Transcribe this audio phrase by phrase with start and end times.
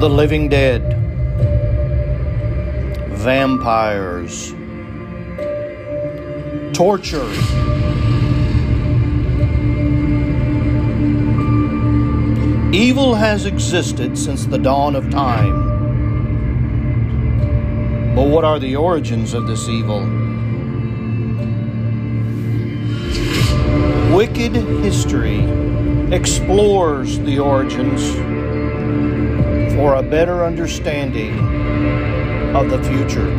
[0.00, 0.80] the living dead,
[3.10, 4.54] vampires,
[6.72, 7.30] torture.
[12.72, 15.68] Evil has existed since the dawn of time.
[18.14, 20.00] But what are the origins of this evil?
[24.16, 25.44] Wicked History
[26.10, 28.29] explores the origins
[29.80, 31.32] for a better understanding
[32.54, 33.30] of the future.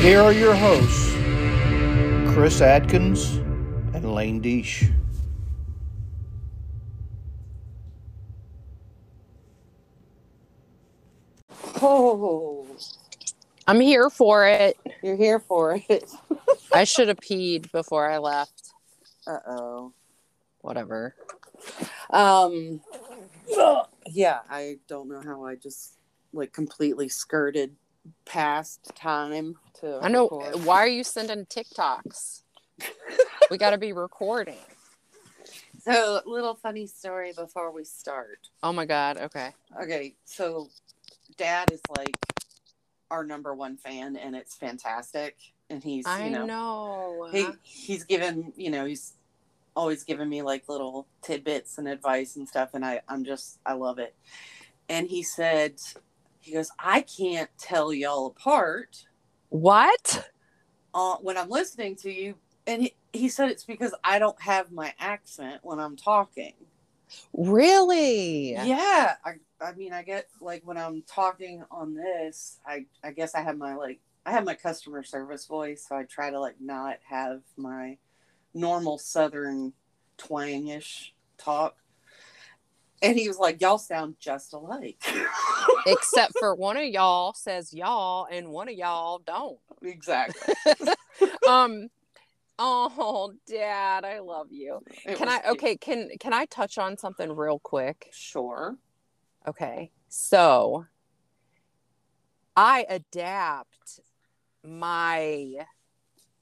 [0.00, 1.12] Here are your hosts,
[2.32, 3.36] Chris Adkins
[3.94, 4.90] and Lane Deesh.
[11.82, 12.66] Oh,
[13.66, 14.78] I'm here for it.
[15.02, 16.10] you're here for it.
[16.72, 18.72] I should have peed before I left.
[19.26, 19.92] Uh oh.
[20.60, 21.14] Whatever.
[22.10, 22.80] Um.
[24.08, 25.98] Yeah, I don't know how I just
[26.32, 27.76] like completely skirted
[28.24, 29.98] past time to.
[30.02, 30.24] I know.
[30.24, 30.64] record.
[30.64, 32.42] Why are you sending TikToks?
[33.50, 34.56] we got to be recording.
[35.82, 38.48] So, little funny story before we start.
[38.62, 39.16] Oh my God.
[39.16, 39.50] Okay.
[39.82, 40.68] Okay, so
[41.36, 42.14] Dad is like
[43.10, 45.36] our number one fan, and it's fantastic.
[45.70, 46.46] And he's, I you know.
[46.46, 49.14] know, he he's given you know he's
[49.80, 53.72] always giving me like little tidbits and advice and stuff and i i'm just i
[53.72, 54.14] love it
[54.90, 55.80] and he said
[56.38, 59.06] he goes i can't tell y'all apart
[59.48, 60.30] what?
[60.92, 62.34] uh, when i'm listening to you
[62.66, 66.52] and he, he said it's because i don't have my accent when i'm talking
[67.32, 68.50] Really?
[68.52, 69.32] yeah i
[69.62, 73.56] i mean i get like when i'm talking on this i i guess i have
[73.56, 77.40] my like i have my customer service voice so i try to like not have
[77.56, 77.96] my
[78.54, 79.72] normal southern
[80.20, 81.76] twangish talk
[83.02, 85.02] and he was like y'all sound just alike
[85.86, 89.58] Except for one of y'all says y'all and one of y'all don't.
[89.82, 90.54] exactly
[91.48, 91.88] Um.
[92.62, 94.80] Oh, Dad, I love you.
[95.06, 95.38] It Can I?
[95.38, 95.52] cute.
[95.52, 95.76] Okay.
[95.76, 98.10] Can Can I touch on something real quick?
[98.12, 98.76] sure
[99.48, 99.90] Okay.
[100.08, 100.86] So
[102.56, 104.00] I adapt
[104.62, 105.56] my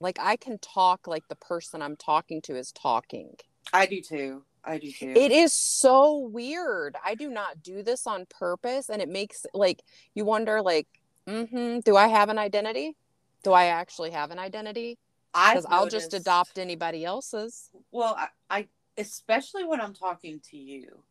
[0.01, 3.35] like I can talk like the person I'm talking to is talking.
[3.73, 6.95] I do too i do too It is so weird.
[7.03, 9.81] I do not do this on purpose and it makes like
[10.13, 10.87] you wonder like
[11.27, 12.95] mm-hmm, do I have an identity?
[13.43, 14.97] Do I actually have an identity?
[15.33, 17.69] Cuz I'll just adopt anybody else's.
[17.91, 21.03] Well, I, I especially when I'm talking to you,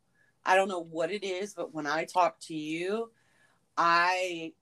[0.45, 3.11] I don't know what it is, but when I talk to you,
[3.77, 4.53] I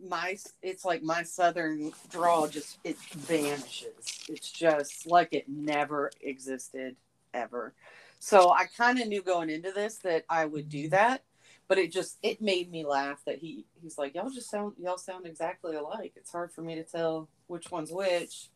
[0.00, 4.24] my it's like my southern drawl just it vanishes.
[4.28, 6.96] It's just like it never existed
[7.34, 7.74] ever.
[8.18, 11.22] So I kind of knew going into this that I would do that,
[11.68, 14.96] but it just it made me laugh that he he's like y'all just sound y'all
[14.96, 16.12] sound exactly alike.
[16.16, 18.48] It's hard for me to tell which one's which.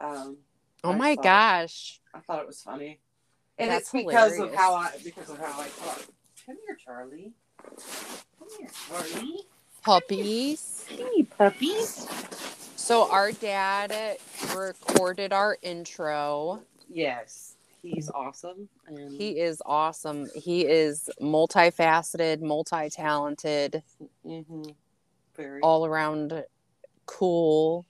[0.00, 0.38] Um,
[0.84, 2.00] Oh I my thought- gosh.
[2.14, 3.00] I thought it was funny.
[3.58, 4.52] And That's it's because hilarious.
[4.54, 6.02] of how I because of how I talk.
[6.46, 7.32] Come here, Charlie.
[8.38, 9.40] Come here, Charlie.
[9.82, 10.86] Puppies.
[10.88, 12.06] Hey, puppies.
[12.76, 14.18] So our dad
[14.56, 16.62] recorded our intro.
[16.88, 17.56] Yes,
[17.94, 18.68] he's awesome.
[18.86, 20.28] And He is awesome.
[20.34, 23.82] He is multifaceted, multi-talented,
[24.24, 24.74] Mhm.
[25.34, 26.44] very all around
[27.06, 27.86] cool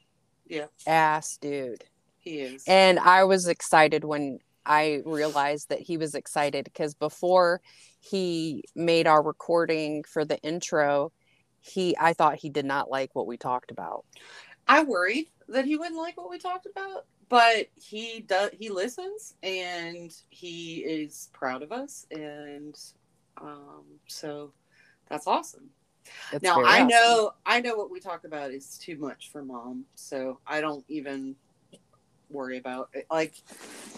[0.46, 1.84] yeah, ass dude.
[2.18, 2.64] he is.
[2.66, 7.60] And I was excited when I realized that he was excited because before
[8.00, 11.12] he made our recording for the intro,
[11.60, 14.04] he I thought he did not like what we talked about.
[14.66, 18.50] I worried that he wouldn't like what we talked about, but he does.
[18.52, 22.78] He listens, and he is proud of us, and
[23.40, 24.52] um, so
[25.08, 25.70] that's awesome.
[26.32, 26.88] It's now I awesome.
[26.88, 30.84] know I know what we talk about is too much for mom, so I don't
[30.88, 31.36] even
[32.30, 33.06] worry about it.
[33.10, 33.34] Like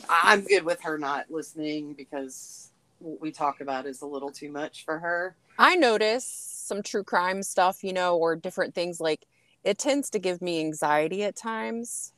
[0.09, 4.51] I'm good with her not listening because what we talk about is a little too
[4.51, 5.37] much for her.
[5.59, 9.27] I notice some true crime stuff, you know, or different things like
[9.65, 12.13] it tends to give me anxiety at times.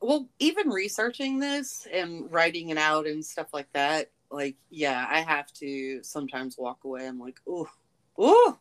[0.00, 5.20] Well, even researching this and writing it out and stuff like that, like yeah, I
[5.20, 7.06] have to sometimes walk away.
[7.06, 7.68] I'm like, oh.
[8.18, 8.58] And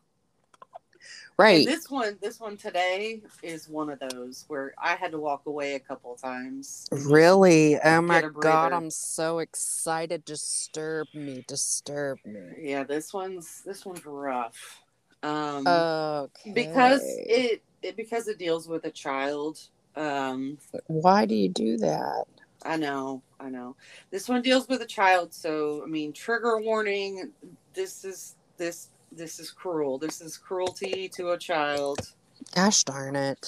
[1.38, 1.68] Right.
[1.68, 5.76] this one, this one today is one of those where I had to walk away
[5.76, 6.88] a couple of times.
[6.92, 7.80] Really?
[7.80, 8.74] Oh my god.
[8.74, 10.26] I'm so excited.
[10.26, 12.40] Disturb me, disturb me.
[12.60, 14.82] Yeah, this one's this one's rough.
[15.24, 16.52] Um Okay.
[16.54, 19.60] because it, it because it deals with a child.
[19.98, 20.58] Um
[20.88, 22.26] why do you do that?
[22.64, 23.76] I know, I know.
[24.12, 27.32] This one deals with a child, so I mean, trigger warning.
[27.74, 29.98] This is this this is cruel.
[29.98, 32.14] This is cruelty to a child.
[32.54, 33.48] Gosh darn it.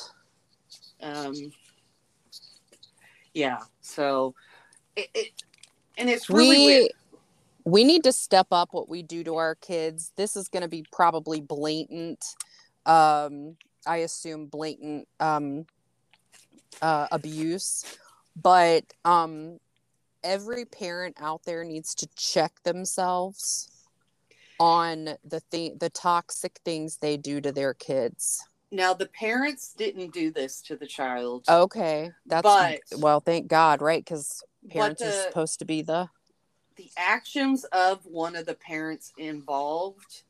[1.02, 1.34] Um,
[3.34, 3.60] yeah.
[3.82, 4.36] So,
[4.96, 5.44] it, it
[5.98, 6.92] and it's really we weird.
[7.66, 10.12] we need to step up what we do to our kids.
[10.16, 12.24] This is going to be probably blatant.
[12.86, 15.66] Um, I assume blatant um,
[16.82, 17.86] uh, abuse,
[18.36, 19.60] but um,
[20.24, 23.70] every parent out there needs to check themselves
[24.60, 28.44] on the thing, the toxic things they do to their kids.
[28.72, 33.82] Now the parents didn't do this to the child, Okay, that's But- well, thank God,
[33.82, 34.04] right?
[34.04, 36.10] Because parents are supposed to be the
[36.76, 40.24] the actions of one of the parents involved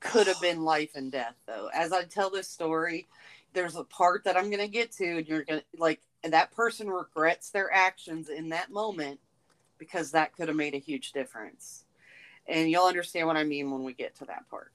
[0.00, 3.08] could have been life and death though as i tell this story
[3.52, 6.32] there's a part that i'm going to get to and you're going to like and
[6.32, 9.18] that person regrets their actions in that moment
[9.78, 11.84] because that could have made a huge difference
[12.46, 14.72] and you'll understand what i mean when we get to that part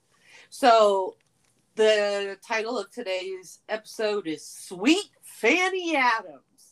[0.49, 1.15] so
[1.75, 6.71] the title of today's episode is sweet fanny adams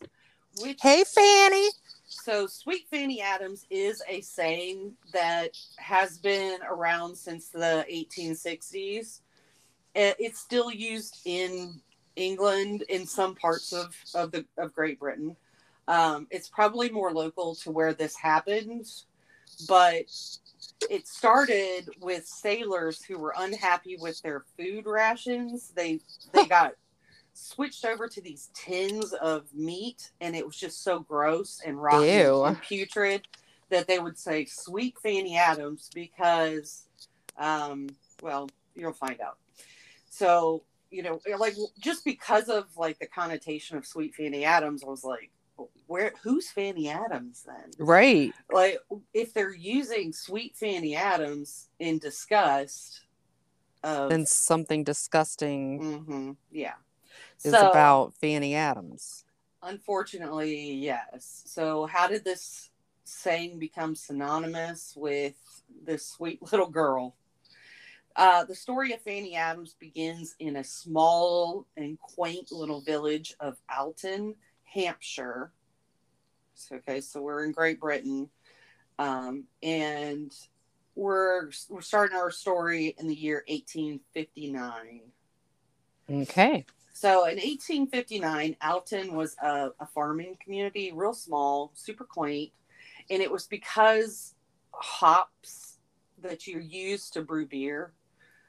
[0.61, 1.67] which Hey, Fanny.
[2.07, 9.19] so, Sweet Fanny Adams is a saying that has been around since the 1860s.
[9.93, 11.81] It- It's still used in
[12.15, 15.35] England in some parts of, of the of Great Britain.
[15.87, 18.87] Um, it's probably more local to where this happened,
[19.67, 20.05] but
[20.89, 25.71] it started with sailors who were unhappy with their food rations.
[25.75, 25.99] They
[26.33, 26.73] they got
[27.35, 32.07] switched over to these tins of meat and it was just so gross and rotten
[32.07, 32.43] Ew.
[32.45, 33.27] and putrid
[33.69, 36.87] that they would say sweet fanny adams because
[37.37, 37.89] um
[38.21, 39.37] well you'll find out
[40.09, 40.63] so
[40.95, 45.03] you know like just because of like the connotation of sweet fanny adams i was
[45.03, 45.29] like
[45.87, 48.33] where who's fanny adams then Right.
[48.51, 48.77] like
[49.13, 53.01] if they're using sweet fanny adams in disgust
[53.83, 56.75] of Then something disgusting Mhm, yeah
[57.43, 59.23] is So- about Fanny Adams.
[59.61, 61.43] Unfortunately, yes.
[61.45, 62.69] So, how did this
[63.03, 65.35] saying become synonymous with
[65.83, 67.15] this sweet little girl?
[68.15, 73.57] Uh, the story of Fanny Adams begins in a small and quaint little village of
[73.75, 75.51] Alton, Hampshire.
[76.53, 78.29] So, okay, so we're in Great Britain,
[78.97, 80.31] um, and
[80.95, 85.01] we're we're starting our story in the year 1859.
[86.09, 86.65] Okay.
[86.93, 92.53] So in 1859, Alton was a, a farming community, real small, super quaint.
[93.09, 94.33] And it was because
[94.71, 95.77] hops
[96.21, 97.91] that you use to brew beer,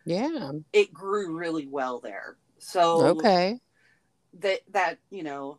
[0.06, 0.52] Yeah.
[0.72, 2.36] it grew really well there.
[2.58, 3.60] So Okay.
[4.40, 5.58] that that, you know,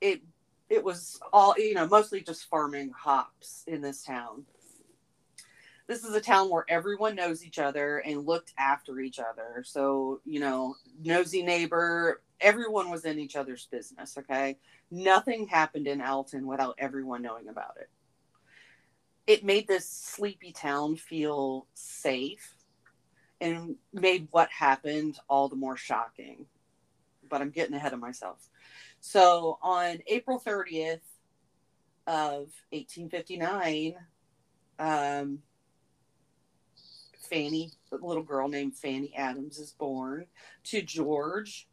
[0.00, 0.22] it
[0.68, 4.46] it was all, you know, mostly just farming hops in this town.
[5.86, 9.64] This is a town where everyone knows each other and looked after each other.
[9.66, 14.56] So, you know, nosy neighbor, everyone was in each other's business, okay?
[14.92, 17.90] Nothing happened in Alton without everyone knowing about it.
[19.26, 22.54] It made this sleepy town feel safe
[23.40, 26.46] and made what happened all the more shocking.
[27.28, 28.48] But I'm getting ahead of myself.
[29.00, 31.00] So on April 30th
[32.06, 33.94] of 1859,
[34.78, 35.38] um,
[37.30, 40.26] Fanny, a little girl named Fanny Adams, is born
[40.64, 41.68] to George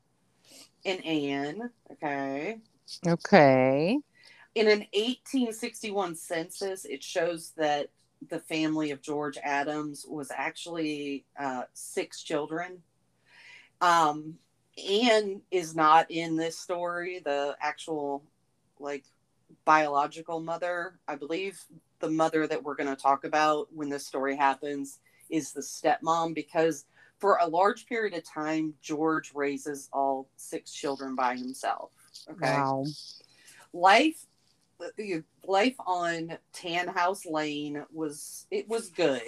[0.86, 1.72] and Anne.
[1.92, 2.60] Okay.
[3.06, 3.98] Okay.
[4.56, 7.90] In an 1861 census, it shows that
[8.30, 12.82] the family of George Adams was actually uh, six children.
[13.82, 14.36] Um,
[14.78, 18.24] Anne is not in this story, the actual
[18.80, 19.06] like
[19.66, 21.00] biological mother.
[21.08, 21.60] I believe
[22.00, 26.36] the mother that we're going to talk about when this story happens is the stepmom
[26.36, 26.86] because
[27.20, 31.90] for a large period of time, George raises all six children by himself.
[32.30, 32.54] Okay.
[32.54, 32.86] Wow.
[33.74, 34.26] Life
[35.46, 39.24] life on Tan House Lane was it was good.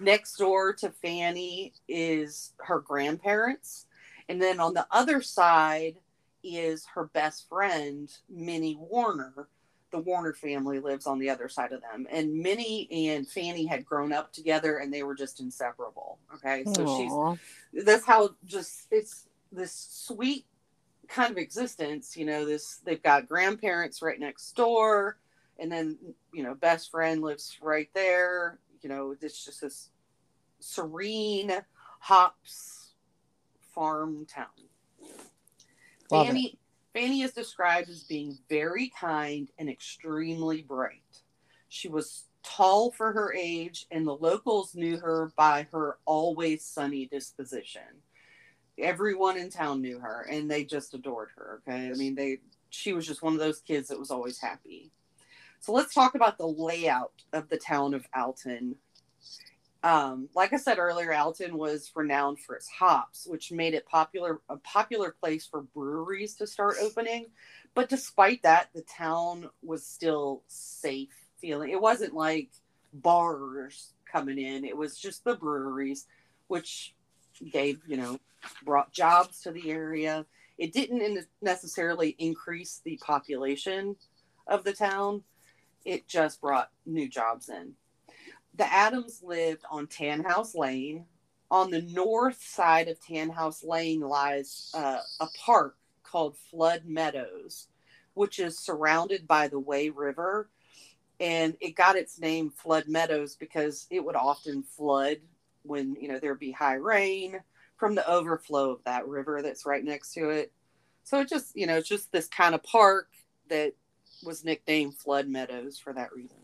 [0.00, 3.86] Next door to Fanny is her grandparents,
[4.28, 5.96] and then on the other side
[6.42, 9.48] is her best friend Minnie Warner.
[9.90, 13.84] The Warner family lives on the other side of them, and Minnie and Fanny had
[13.84, 16.18] grown up together, and they were just inseparable.
[16.34, 16.98] Okay, so
[17.72, 20.46] she's that's how just it's this sweet
[21.08, 25.18] kind of existence you know this they've got grandparents right next door
[25.58, 25.96] and then
[26.32, 29.90] you know best friend lives right there you know it's just this
[30.60, 31.52] serene
[32.00, 32.92] hops
[33.74, 34.46] farm town
[36.10, 36.58] Love fanny
[36.94, 41.02] Fanny is described as being very kind and extremely bright.
[41.68, 47.06] She was tall for her age, and the locals knew her by her always sunny
[47.06, 47.82] disposition.
[48.78, 51.60] Everyone in town knew her, and they just adored her.
[51.66, 52.38] Okay, I mean, they
[52.70, 54.90] she was just one of those kids that was always happy.
[55.60, 58.76] So let's talk about the layout of the town of Alton.
[59.82, 64.40] Um, like I said earlier, Alton was renowned for its hops, which made it popular
[64.48, 67.26] a popular place for breweries to start opening.
[67.74, 71.70] But despite that, the town was still safe feeling.
[71.70, 72.50] It wasn't like
[72.92, 74.64] bars coming in.
[74.64, 76.06] It was just the breweries,
[76.46, 76.94] which
[77.50, 78.18] gave, you know,
[78.64, 80.26] brought jobs to the area.
[80.58, 83.96] It didn't necessarily increase the population
[84.46, 85.22] of the town.
[85.84, 87.74] It just brought new jobs in
[88.56, 91.06] the Adams lived on Tanhouse Lane.
[91.50, 97.68] On the north side of Tanhouse Lane lies uh, a park called Flood Meadows,
[98.14, 100.48] which is surrounded by the Wey River.
[101.20, 105.18] And it got its name Flood Meadows because it would often flood
[105.64, 107.40] when, you know, there'd be high rain
[107.76, 110.52] from the overflow of that river that's right next to it.
[111.02, 113.08] So it just, you know, it's just this kind of park
[113.48, 113.74] that
[114.24, 116.36] was nicknamed Flood Meadows for that reason.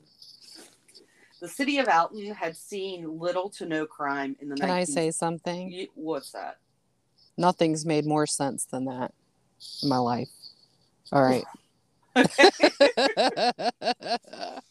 [1.40, 4.56] The city of Alton had seen little to no crime in the.
[4.56, 5.86] Can 19- I say something?
[5.94, 6.58] What's that?
[7.38, 9.14] Nothing's made more sense than that
[9.82, 10.28] in my life.
[11.12, 11.44] All right.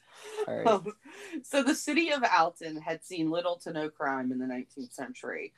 [0.50, 0.82] Right.
[1.44, 5.54] So the city of Alton had seen little to no crime in the 19th century.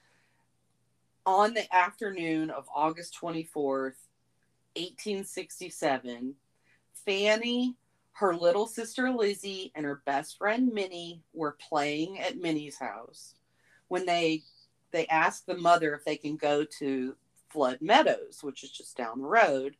[1.25, 3.95] On the afternoon of August 24th,
[4.75, 6.35] 1867,
[7.05, 7.75] Fanny
[8.13, 13.33] her little sister Lizzie and her best friend Minnie were playing at Minnie's house
[13.87, 14.43] when they
[14.91, 17.15] they asked the mother if they can go to
[17.49, 19.75] Flood Meadows, which is just down the road.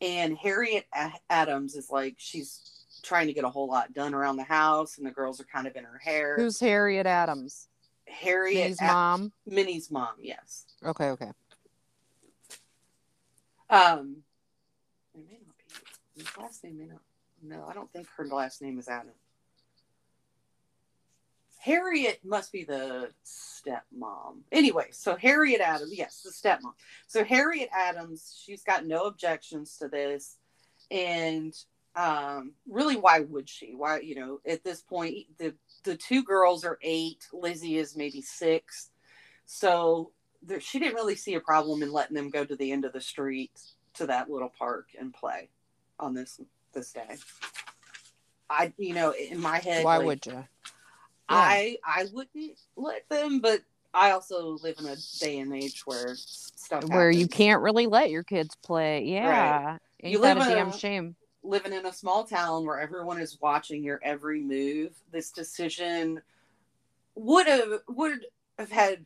[0.00, 0.86] And Harriet
[1.28, 2.75] Adams is like she's
[3.06, 5.66] trying to get a whole lot done around the house, and the girls are kind
[5.66, 6.36] of in her hair.
[6.36, 7.68] Who's Harriet Adams?
[8.08, 9.32] Harriet Minnie's mom.
[9.46, 10.66] Minnie's mom, yes.
[10.84, 11.30] Okay, okay.
[13.68, 14.18] Um,
[15.14, 17.00] it may not be his last name may not
[17.42, 19.14] no, I don't think her last name is Adams.
[21.58, 24.42] Harriet must be the stepmom.
[24.52, 26.72] Anyway, so Harriet Adams, yes, the stepmom.
[27.08, 30.38] So Harriet Adams, she's got no objections to this.
[30.90, 31.52] And
[31.96, 33.74] um, really, why would she?
[33.74, 38.20] Why, you know, at this point, the, the two girls are eight, Lizzie is maybe
[38.20, 38.90] six.
[39.46, 40.12] So
[40.42, 42.92] there, she didn't really see a problem in letting them go to the end of
[42.92, 43.52] the street
[43.94, 45.48] to that little park and play
[45.98, 46.38] on this
[46.74, 47.16] this day.
[48.50, 50.32] I, you know, in my head, why like, would you?
[50.32, 50.44] Yeah.
[51.28, 53.62] I I wouldn't let them, but
[53.94, 57.22] I also live in a day and age where stuff where happens.
[57.22, 59.04] you can't really let your kids play.
[59.04, 59.78] Yeah, right.
[60.04, 61.16] you live a damn a, shame.
[61.46, 66.20] Living in a small town where everyone is watching your every move, this decision
[67.14, 68.26] would have would
[68.58, 69.04] have had.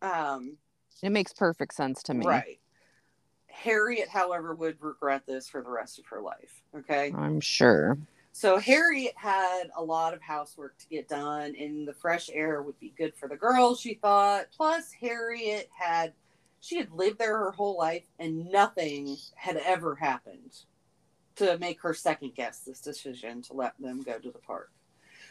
[0.00, 0.56] um
[1.02, 2.26] It makes perfect sense to me.
[2.26, 2.58] Right.
[3.46, 6.62] Harriet, however, would regret this for the rest of her life.
[6.74, 7.12] Okay.
[7.16, 7.98] I'm sure.
[8.32, 12.80] So Harriet had a lot of housework to get done, and the fresh air would
[12.80, 14.46] be good for the girls, she thought.
[14.56, 16.14] Plus, Harriet had
[16.60, 20.64] she had lived there her whole life, and nothing had ever happened
[21.36, 24.70] to make her second guess this decision to let them go to the park.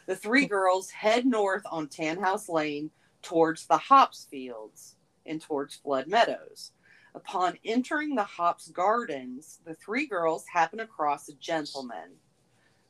[0.07, 2.91] The three girls head north on Tanhouse Lane
[3.21, 6.71] towards the hops fields and towards Flood Meadows.
[7.13, 12.15] Upon entering the Hops Gardens, the three girls happen across a gentleman.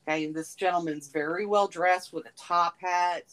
[0.07, 3.23] Okay, and this gentleman's very well dressed with a top hat.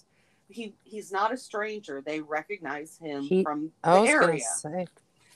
[0.48, 2.02] He he's not a stranger.
[2.04, 4.40] They recognize him he, from the area.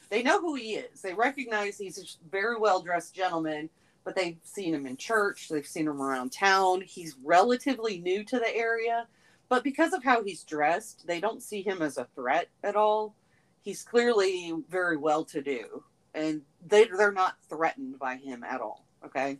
[0.09, 1.03] They know who he is.
[1.03, 3.69] They recognize he's a very well dressed gentleman,
[4.05, 5.49] but they've seen him in church.
[5.49, 6.83] They've seen him around town.
[6.83, 9.07] He's relatively new to the area,
[9.49, 13.15] but because of how he's dressed, they don't see him as a threat at all
[13.63, 15.83] he's clearly very well to do
[16.15, 19.39] and they, they're not threatened by him at all okay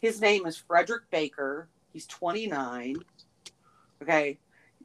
[0.00, 2.96] his name is frederick baker he's 29
[4.02, 4.38] okay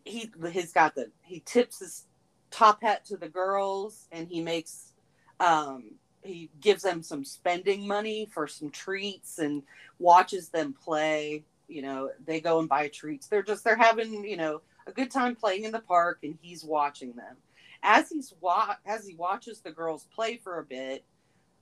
[0.06, 2.06] he he's got the he tips his
[2.52, 4.94] top hat to the girls and he makes
[5.40, 5.92] um
[6.24, 9.64] he gives them some spending money for some treats and
[10.00, 14.38] watches them play you know they go and buy treats they're just they're having you
[14.38, 17.38] know a good time playing in the park and he's watching them
[17.84, 21.04] as he's wa- as he watches the girls play for a bit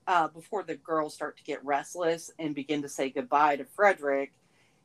[0.09, 4.33] uh, before the girls start to get restless and begin to say goodbye to Frederick,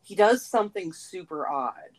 [0.02, 1.98] he does something super odd.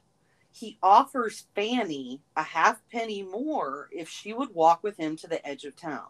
[0.52, 5.46] He offers Fanny a half penny more if she would walk with him to the
[5.46, 6.10] edge of town.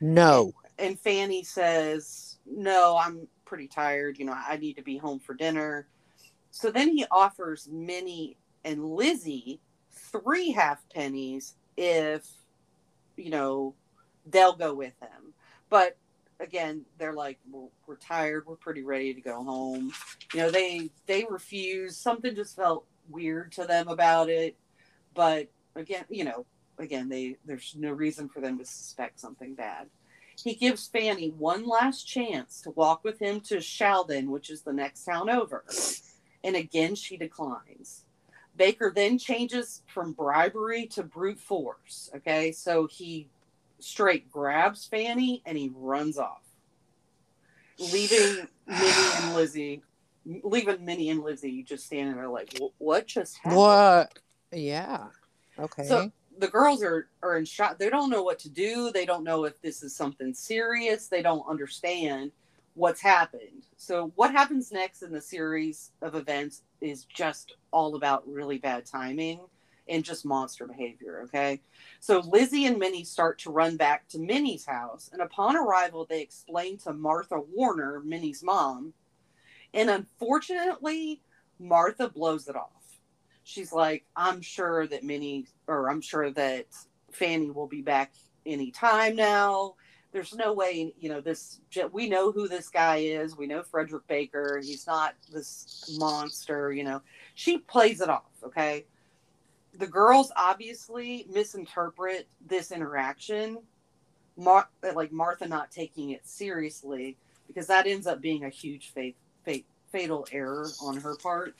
[0.00, 0.52] No.
[0.78, 4.18] And Fanny says, "No, I'm pretty tired.
[4.18, 5.86] You know, I need to be home for dinner."
[6.50, 12.26] So then he offers Minnie and Lizzie three half pennies if
[13.16, 13.74] you know
[14.26, 15.34] they'll go with him.
[15.68, 15.96] But
[16.40, 18.46] again, they're like, we're, we're tired.
[18.46, 19.92] We're pretty ready to go home.
[20.34, 21.96] You know, they they refuse.
[21.96, 24.56] Something just felt weird to them about it.
[25.14, 26.46] But again, you know,
[26.78, 29.88] again, they there's no reason for them to suspect something bad.
[30.42, 34.72] He gives Fanny one last chance to walk with him to Shalden, which is the
[34.72, 35.64] next town over.
[36.44, 38.04] And again, she declines.
[38.56, 42.10] Baker then changes from bribery to brute force.
[42.14, 43.28] Okay, so he
[43.78, 46.42] straight grabs Fanny and he runs off,
[47.78, 49.82] leaving Minnie and Lizzie,
[50.24, 54.18] leaving Minnie and Lizzie just standing there like, "What just happened?" What?
[54.52, 55.08] Yeah.
[55.58, 55.84] Okay.
[55.84, 57.78] So the girls are are in shock.
[57.78, 58.90] They don't know what to do.
[58.92, 61.08] They don't know if this is something serious.
[61.08, 62.32] They don't understand
[62.74, 63.64] what's happened.
[63.76, 68.84] So what happens next in the series of events is just all about really bad
[68.84, 69.40] timing
[69.88, 71.22] and just monster behavior.
[71.24, 71.60] Okay.
[72.00, 75.08] So Lizzie and Minnie start to run back to Minnie's house.
[75.12, 78.92] And upon arrival, they explain to Martha Warner, Minnie's mom.
[79.72, 81.20] And unfortunately,
[81.58, 82.70] Martha blows it off.
[83.48, 86.66] She's like, I'm sure that Minnie, or I'm sure that
[87.12, 88.12] Fanny will be back
[88.44, 89.74] anytime now.
[90.12, 91.60] There's no way, you know, this,
[91.92, 93.36] we know who this guy is.
[93.36, 94.60] We know Frederick Baker.
[94.64, 97.02] He's not this monster, you know.
[97.34, 98.86] She plays it off, okay?
[99.78, 103.58] the girls obviously misinterpret this interaction,
[104.36, 108.92] Mar- like Martha not taking it seriously, because that ends up being a huge
[109.92, 111.54] fatal error on her part.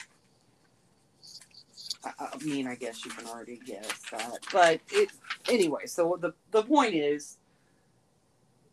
[2.04, 5.10] I, mean, I guess you can already guess that, but it
[5.48, 5.86] anyway.
[5.86, 7.38] So the the point is,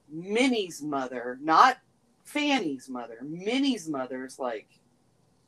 [0.10, 1.78] Minnie's mother, not
[2.24, 3.18] Fanny's mother.
[3.22, 4.68] Minnie's mother's like,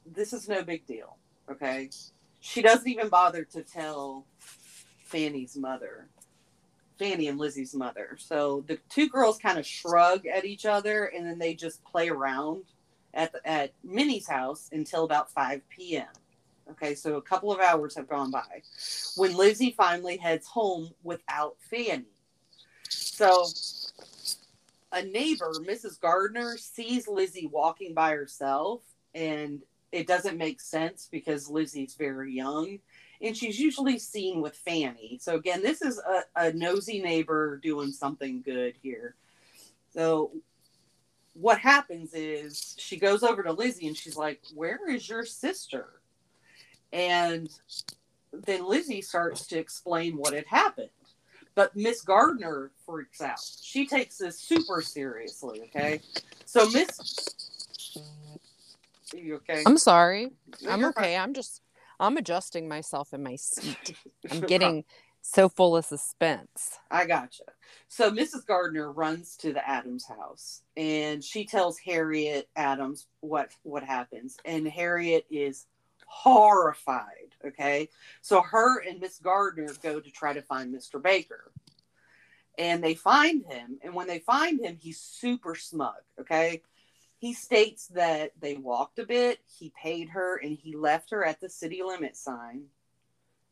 [0.06, 1.18] this is no big deal.
[1.50, 1.90] Okay,
[2.40, 4.26] she doesn't even bother to tell
[5.06, 6.08] Fanny's mother,
[6.98, 8.18] Fanny and Lizzie's mother.
[8.20, 12.10] So the two girls kind of shrug at each other and then they just play
[12.10, 12.64] around
[13.14, 16.08] at the, at Minnie's house until about 5 p.m.
[16.72, 18.62] Okay, so a couple of hours have gone by
[19.16, 22.06] when Lizzie finally heads home without Fanny.
[22.90, 23.46] So
[24.92, 26.00] a neighbor, Mrs.
[26.00, 28.82] Gardner, sees Lizzie walking by herself
[29.14, 32.80] and it doesn't make sense because Lizzie's very young
[33.22, 35.20] and she's usually seen with Fanny.
[35.22, 39.16] So again, this is a, a nosy neighbor doing something good here.
[39.94, 40.32] So
[41.34, 46.02] what happens is she goes over to Lizzie and she's like, Where is your sister?
[46.96, 47.50] And
[48.32, 50.90] then Lizzie starts to explain what had happened.
[51.54, 53.40] But Miss Gardner freaks out.
[53.62, 56.00] She takes this super seriously, okay?
[56.46, 57.36] So Miss
[59.14, 59.64] are you okay?
[59.66, 60.32] I'm sorry.
[60.62, 61.18] No, I'm okay.
[61.18, 61.62] I'm just
[62.00, 63.96] I'm adjusting myself in my seat.
[64.32, 64.84] I'm getting
[65.22, 66.78] so full of suspense.
[66.92, 67.44] I gotcha.
[67.88, 68.46] So Mrs.
[68.46, 74.68] Gardner runs to the Adams house and she tells Harriet Adams what what happens, and
[74.68, 75.68] Harriet is
[76.06, 77.36] horrified.
[77.46, 77.90] Okay,
[78.22, 81.02] so her and Miss Gardner go to try to find Mr.
[81.02, 81.52] Baker,
[82.58, 83.80] and they find him.
[83.84, 86.02] And when they find him, he's super smug.
[86.20, 86.62] Okay,
[87.18, 91.40] he states that they walked a bit, he paid her, and he left her at
[91.40, 92.66] the city limit sign.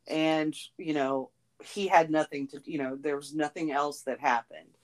[0.08, 1.30] And, you know,
[1.64, 4.78] he had nothing to, you know, there was nothing else that happened.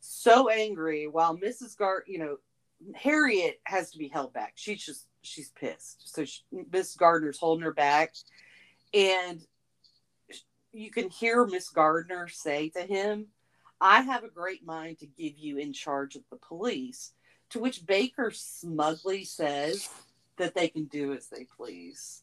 [0.00, 1.76] So angry, while Mrs.
[1.76, 2.36] Gart, you know,
[2.94, 4.52] Harriet has to be held back.
[4.56, 6.14] She's just, she's pissed.
[6.14, 6.42] So she,
[6.72, 8.14] Miss Gardner's holding her back.
[8.94, 9.40] And
[10.72, 13.26] you can hear Miss Gardner say to him,
[13.80, 17.12] I have a great mind to give you in charge of the police
[17.50, 19.88] to which Baker smugly says
[20.36, 22.22] that they can do as they please.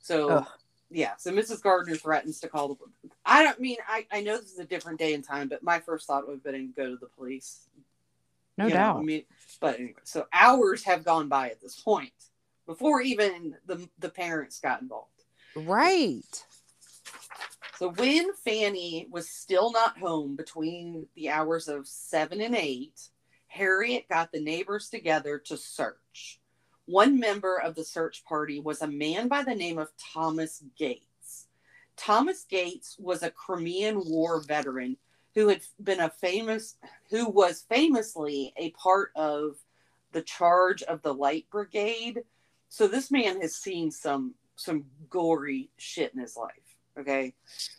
[0.00, 0.46] So, Ugh.
[0.90, 1.62] yeah, so Mrs.
[1.62, 2.76] Gardner threatens to call the.
[3.24, 5.80] I don't mean I, I know this is a different day and time, but my
[5.80, 7.68] first thought would have been go to the police.
[8.58, 8.96] No doubt.
[8.96, 9.24] Know, I mean,
[9.60, 12.12] but anyway, so hours have gone by at this point
[12.66, 15.08] before even the the parents got involved.
[15.56, 16.44] Right.
[17.78, 23.08] So when Fanny was still not home between the hours of seven and eight,
[23.48, 26.40] Harriet got the neighbors together to search.
[26.86, 31.48] One member of the search party was a man by the name of Thomas Gates.
[31.96, 34.96] Thomas Gates was a Crimean War veteran
[35.34, 36.76] who had been a famous
[37.10, 39.56] who was famously a part of
[40.12, 42.22] the charge of the Light Brigade.
[42.68, 47.34] So this man has seen some some gory shit in his life, okay?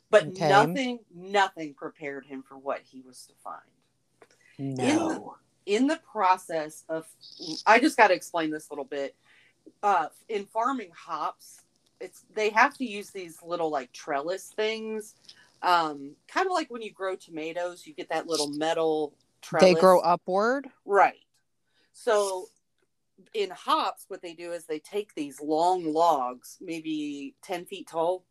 [0.10, 0.50] But okay.
[0.50, 3.62] nothing nothing prepared him for what he was to find.
[4.60, 5.36] No.
[5.66, 7.08] in the process of
[7.66, 9.16] i just got to explain this a little bit
[9.82, 11.62] uh in farming hops
[12.00, 15.16] it's they have to use these little like trellis things
[15.64, 19.80] um kind of like when you grow tomatoes you get that little metal trellis They
[19.80, 20.68] grow upward.
[20.86, 21.16] right
[21.94, 22.48] so
[23.34, 28.26] in hops what they do is they take these long logs maybe 10 feet tall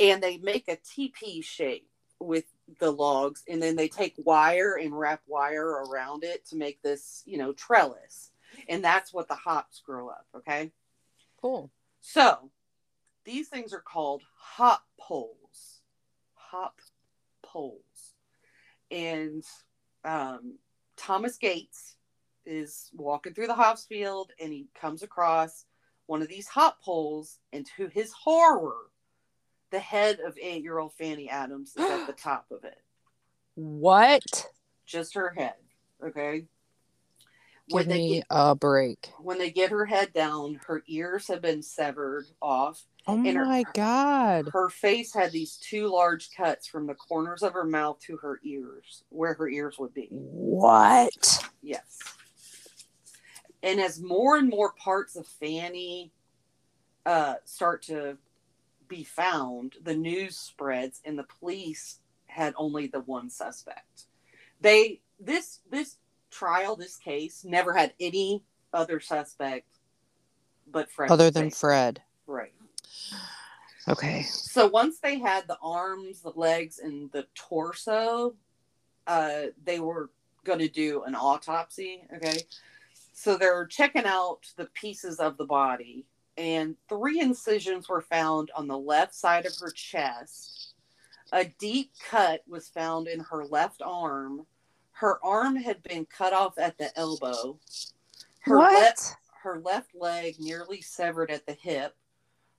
[0.00, 2.44] and they make a tp shape with
[2.80, 7.22] the logs and then they take wire and wrap wire around it to make this
[7.26, 8.30] you know trellis
[8.68, 10.70] and that's what the hops grow up okay
[11.40, 11.70] Cool.
[12.00, 12.50] so
[13.24, 15.36] these things are called hop poles
[16.54, 16.78] hop
[17.42, 18.14] poles
[18.92, 19.42] and
[20.04, 20.54] um,
[20.96, 21.96] thomas gates
[22.46, 25.64] is walking through the hops field and he comes across
[26.06, 28.76] one of these hop poles and to his horror
[29.72, 32.78] the head of eight-year-old fanny adams is at the top of it
[33.56, 34.46] What?
[34.86, 35.54] just her head.
[36.04, 36.44] Okay.
[37.68, 39.10] Give When they me get, a break.
[39.18, 42.84] when they get her head down, her ears have been severed off.
[43.06, 44.48] Oh And her- my god.
[44.52, 48.40] Her face had these two large cuts from the corners of her mouth to her
[48.42, 50.08] ears, where her ears would be.
[50.10, 51.44] What?
[51.62, 51.98] Yes.
[53.62, 56.12] And as more and more parts of Fanny
[57.06, 58.16] uh, start to
[58.88, 64.04] be found, the news spreads, and the police had only the one suspect.
[64.60, 65.96] They this this
[66.30, 69.68] trial, this case, never had any other suspect
[70.66, 71.10] but Fred.
[71.10, 71.50] Other than.
[71.50, 72.02] Fred.
[72.26, 72.52] right.
[73.88, 74.22] Okay.
[74.22, 78.34] So once they had the arms, the legs, and the torso,
[79.06, 80.10] uh, they were
[80.44, 82.04] going to do an autopsy.
[82.16, 82.38] Okay.
[83.12, 88.66] So they're checking out the pieces of the body, and three incisions were found on
[88.66, 90.74] the left side of her chest.
[91.32, 94.46] A deep cut was found in her left arm.
[94.92, 97.58] Her arm had been cut off at the elbow.
[98.40, 98.72] Her what?
[98.72, 101.94] left her left leg nearly severed at the hip.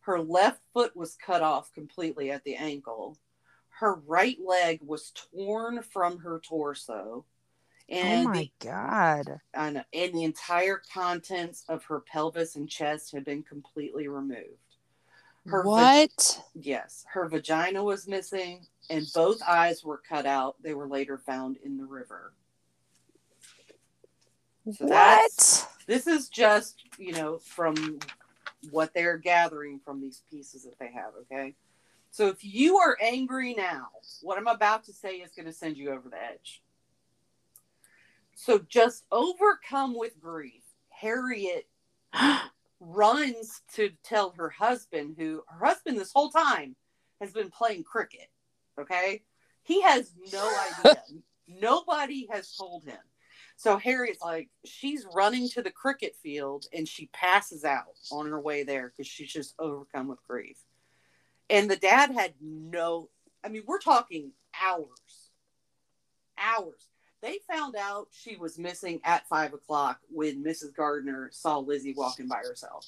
[0.06, 3.18] Her left foot was cut off completely at the ankle.
[3.70, 7.26] Her right leg was torn from her torso.
[7.92, 9.42] Oh and oh my the god.
[9.56, 14.60] Know, and the entire contents of her pelvis and chest had been completely removed.
[15.48, 16.44] Her va- what?
[16.54, 20.56] yes, her vagina was missing, and both eyes were cut out.
[20.62, 22.34] They were later found in the river.
[24.72, 25.68] So what?
[25.88, 28.00] This is just, you know, from
[28.72, 31.56] what they're gathering from these pieces that they have, okay?
[32.12, 33.88] So if you are angry now,
[34.22, 36.62] what I'm about to say is going to send you over the edge.
[38.36, 40.64] So just overcome with grief.
[40.90, 41.68] Harriet
[42.80, 46.76] runs to tell her husband, who her husband this whole time
[47.20, 48.30] has been playing cricket.
[48.80, 49.24] Okay.
[49.64, 51.02] He has no idea.
[51.48, 52.98] Nobody has told him.
[53.58, 58.40] So Harriet's like, she's running to the cricket field and she passes out on her
[58.40, 60.58] way there because she's just overcome with grief.
[61.50, 63.10] And the dad had no,
[63.44, 65.30] I mean, we're talking hours.
[66.38, 66.90] Hours.
[67.22, 70.76] They found out she was missing at five o'clock when Mrs.
[70.76, 72.88] Gardner saw Lizzie walking by herself.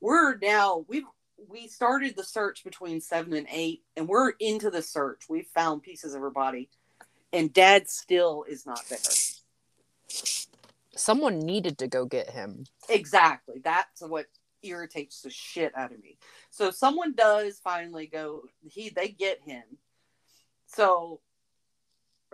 [0.00, 1.04] We're now we've
[1.48, 5.28] we started the search between seven and eight, and we're into the search.
[5.28, 6.70] We found pieces of her body,
[7.32, 8.98] and Dad still is not there.
[10.98, 12.64] Someone needed to go get him.
[12.88, 13.60] Exactly.
[13.62, 14.26] That's what
[14.62, 16.18] irritates the shit out of me.
[16.50, 18.42] So someone does finally go.
[18.68, 19.62] He they get him.
[20.66, 21.20] So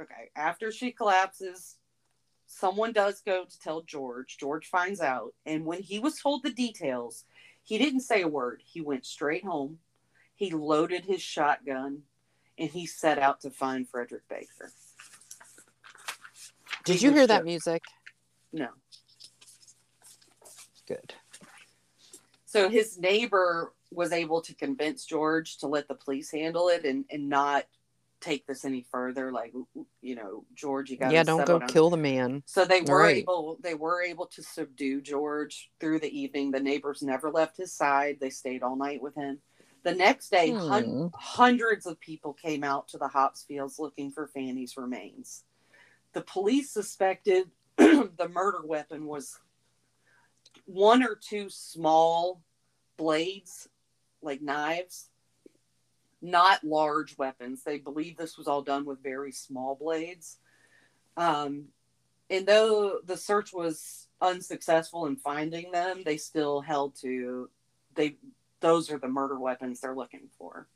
[0.00, 1.76] okay, after she collapses,
[2.46, 4.38] someone does go to tell George.
[4.38, 7.24] George finds out, and when he was told the details,
[7.62, 8.62] he didn't say a word.
[8.64, 9.78] He went straight home.
[10.36, 12.02] He loaded his shotgun,
[12.58, 14.72] and he set out to find Frederick Baker.
[16.84, 17.82] Did He you hear that music?
[18.54, 18.68] No.
[20.86, 21.12] Good.
[22.46, 27.04] So his neighbor was able to convince George to let the police handle it and,
[27.10, 27.64] and not
[28.20, 29.32] take this any further.
[29.32, 29.52] Like,
[30.00, 32.44] you know, George, you got Yeah, don't go kill the man.
[32.46, 33.16] So they were Right.
[33.16, 36.52] able they were able to subdue George through the evening.
[36.52, 38.18] The neighbors never left his side.
[38.20, 39.40] They stayed all night with him.
[39.82, 41.06] The next day, hun- Hmm.
[41.12, 45.42] hundreds of people came out to the hops fields looking for Fanny's remains.
[46.12, 49.38] The police suspected the murder weapon was
[50.66, 52.42] one or two small
[52.96, 53.68] blades,
[54.22, 55.10] like knives,
[56.22, 57.62] not large weapons.
[57.62, 60.38] They believe this was all done with very small blades.
[61.16, 61.66] Um,
[62.30, 67.50] and though the search was unsuccessful in finding them, they still held to
[67.94, 68.16] they
[68.60, 70.66] those are the murder weapons they're looking for.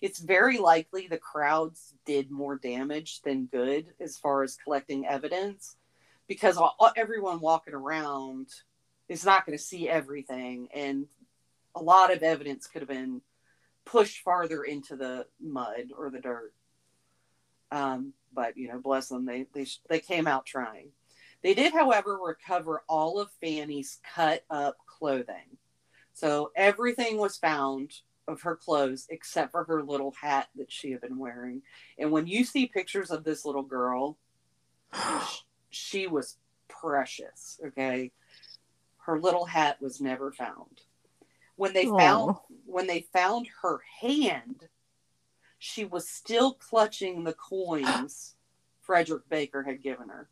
[0.00, 5.76] It's very likely the crowds did more damage than good as far as collecting evidence
[6.32, 6.58] because
[6.96, 8.48] everyone walking around
[9.06, 10.68] is not going to see everything.
[10.74, 11.06] And
[11.74, 13.20] a lot of evidence could have been
[13.84, 16.54] pushed farther into the mud or the dirt.
[17.70, 20.88] Um, but you know, bless them, they they they came out trying.
[21.42, 25.58] They did, however, recover all of Fanny's cut up clothing.
[26.14, 27.92] So everything was found
[28.28, 31.62] of her clothes except for her little hat that she had been wearing.
[31.98, 34.16] And when you see pictures of this little girl,
[35.72, 36.36] she was
[36.68, 37.60] precious.
[37.66, 38.12] Okay.
[38.98, 40.82] Her little hat was never found.
[41.56, 41.98] When they Aww.
[41.98, 44.68] found when they found her hand,
[45.58, 48.34] she was still clutching the coins
[48.82, 50.28] Frederick Baker had given her.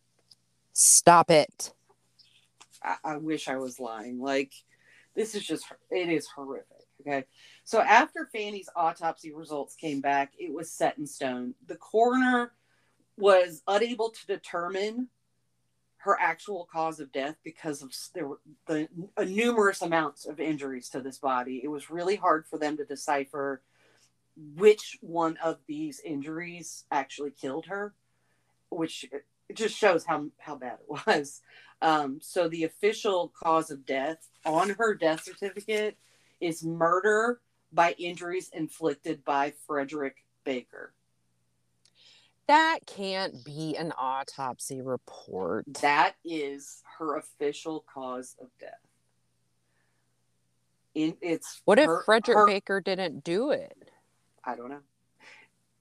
[0.72, 1.72] Stop it.
[2.82, 4.20] I, I wish I was lying.
[4.20, 4.52] Like,
[5.14, 6.66] this is just, it is horrific.
[7.00, 7.24] Okay.
[7.64, 11.54] So after Fanny's autopsy results came back, it was set in stone.
[11.66, 12.52] The coroner
[13.16, 15.08] was unable to determine
[16.02, 20.88] her actual cause of death because of there were the uh, numerous amounts of injuries
[20.88, 21.60] to this body.
[21.62, 23.62] It was really hard for them to decipher
[24.56, 27.94] which one of these injuries actually killed her,
[28.70, 29.04] which
[29.48, 31.42] it just shows how how bad it was.
[31.82, 35.96] Um, so the official cause of death on her death certificate
[36.40, 37.40] is murder
[37.72, 40.94] by injuries inflicted by Frederick Baker.
[42.50, 45.66] That can't be an autopsy report.
[45.82, 48.72] That is her official cause of death.
[50.96, 53.92] In, it's what her, if Frederick her, Baker didn't do it?
[54.42, 54.80] I don't know.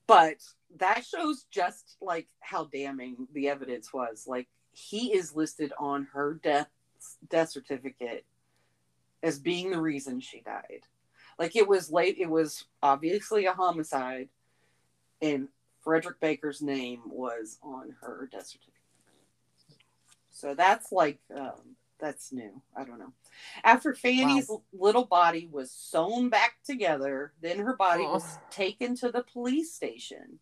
[0.05, 0.35] But
[0.77, 4.25] that shows just like how damning the evidence was.
[4.27, 6.69] Like he is listed on her death
[7.31, 8.25] death certificate
[9.23, 10.83] as being the reason she died.
[11.39, 12.17] Like it was late.
[12.19, 14.29] It was obviously a homicide,
[15.19, 15.47] and
[15.81, 18.73] Frederick Baker's name was on her death certificate.
[20.29, 22.61] So that's like um, that's new.
[22.75, 23.13] I don't know.
[23.63, 24.61] After Fanny's wow.
[24.73, 28.13] little body was sewn back together, then her body oh.
[28.13, 30.39] was taken to the police station.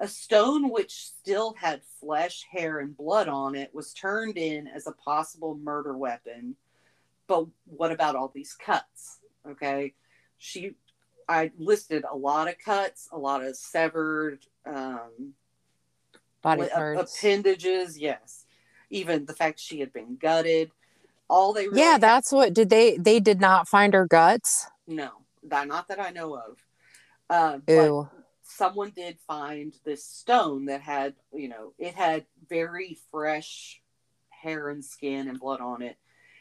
[0.00, 4.86] A stone which still had flesh, hair, and blood on it was turned in as
[4.86, 6.56] a possible murder weapon.
[7.26, 9.18] But what about all these cuts?
[9.48, 9.94] Okay.
[10.38, 10.74] She,
[11.28, 15.34] I listed a lot of cuts, a lot of severed um,
[16.42, 17.98] body parts, appendages.
[17.98, 18.46] Yes.
[18.90, 20.70] Even the fact she had been gutted.
[21.28, 22.98] All they really yeah, that's what did they?
[22.98, 24.66] They did not find her guts.
[24.86, 25.10] No,
[25.42, 26.58] not that I know of.
[27.30, 28.08] Uh, Ew
[28.44, 33.80] someone did find this stone that had, you know, it had very fresh
[34.30, 35.96] hair and skin and blood on it.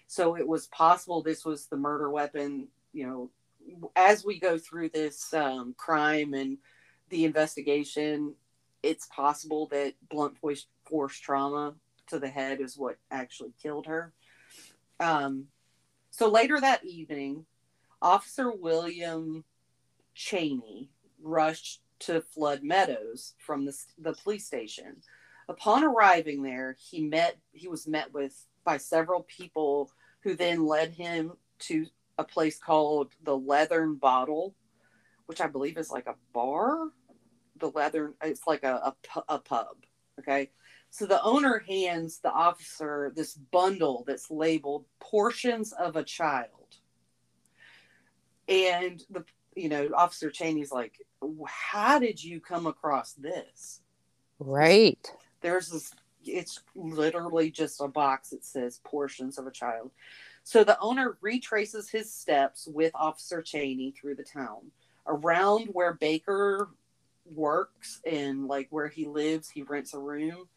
[0.08, 2.68] So it was possible this was the murder weapon.
[2.92, 3.30] You know,
[3.96, 6.58] as we go through this um, crime and
[7.10, 8.36] the investigation,
[8.82, 10.68] it's possible that blunt force,
[11.20, 11.74] trauma
[12.08, 14.14] to the head is what actually killed her.
[15.00, 15.46] Um,
[16.12, 17.46] so later that evening,
[18.02, 19.44] Officer William
[20.14, 20.90] Cheney
[21.22, 24.98] rushed to Flood Meadows from the, the police station.
[25.48, 30.92] Upon arriving there, he met he was met with by several people who then led
[30.92, 31.86] him to
[32.18, 34.56] a place called the Leathern Bottle,
[35.26, 36.90] which I believe is like a bar.
[37.60, 39.86] The Leathern it's like a, a, a pub.
[40.20, 40.52] Okay.
[40.90, 46.50] So the owner hands the officer this bundle that's labeled portions of a child.
[48.48, 49.24] And the
[49.56, 51.00] you know, Officer Cheney's like,
[51.48, 53.82] how did you come across this?
[54.40, 55.12] Right.
[55.42, 55.92] There's this,
[56.26, 59.92] it's literally just a box that says portions of a child.
[60.44, 64.72] So the owner retraces his steps with Officer Cheney through the town.
[65.08, 66.70] Around where Baker
[67.26, 70.48] works and like where he lives, he rents a room.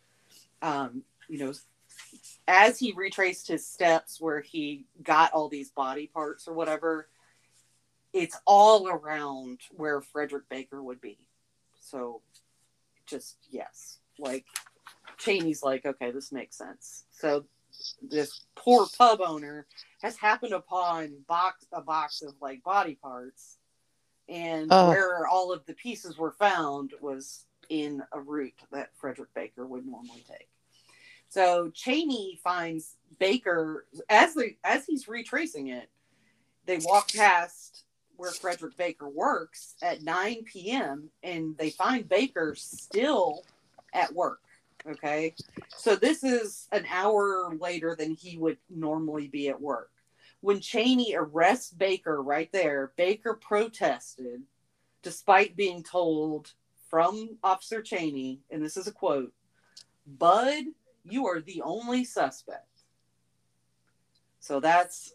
[0.62, 1.52] Um, you know,
[2.48, 7.08] as he retraced his steps where he got all these body parts or whatever,
[8.12, 11.18] it's all around where Frederick Baker would be.
[11.80, 12.22] So
[13.06, 13.98] just yes.
[14.18, 14.46] Like
[15.18, 17.04] Cheney's like, okay, this makes sense.
[17.10, 17.44] So
[18.02, 19.66] this poor pub owner
[20.02, 23.58] has happened upon box a box of like body parts
[24.28, 24.88] and oh.
[24.88, 29.86] where all of the pieces were found was in a route that Frederick Baker would
[29.86, 30.48] normally take.
[31.28, 35.88] So Cheney finds Baker as the as he's retracing it,
[36.66, 37.84] they walk past
[38.16, 41.10] where Frederick Baker works at 9 p.m.
[41.22, 43.42] and they find Baker still
[43.92, 44.40] at work.
[44.88, 45.34] Okay.
[45.76, 49.90] So this is an hour later than he would normally be at work.
[50.40, 54.42] When Cheney arrests Baker right there, Baker protested
[55.02, 56.52] despite being told
[56.88, 59.32] from Officer Cheney, and this is a quote
[60.06, 60.64] Bud,
[61.04, 62.82] you are the only suspect.
[64.40, 65.14] So that's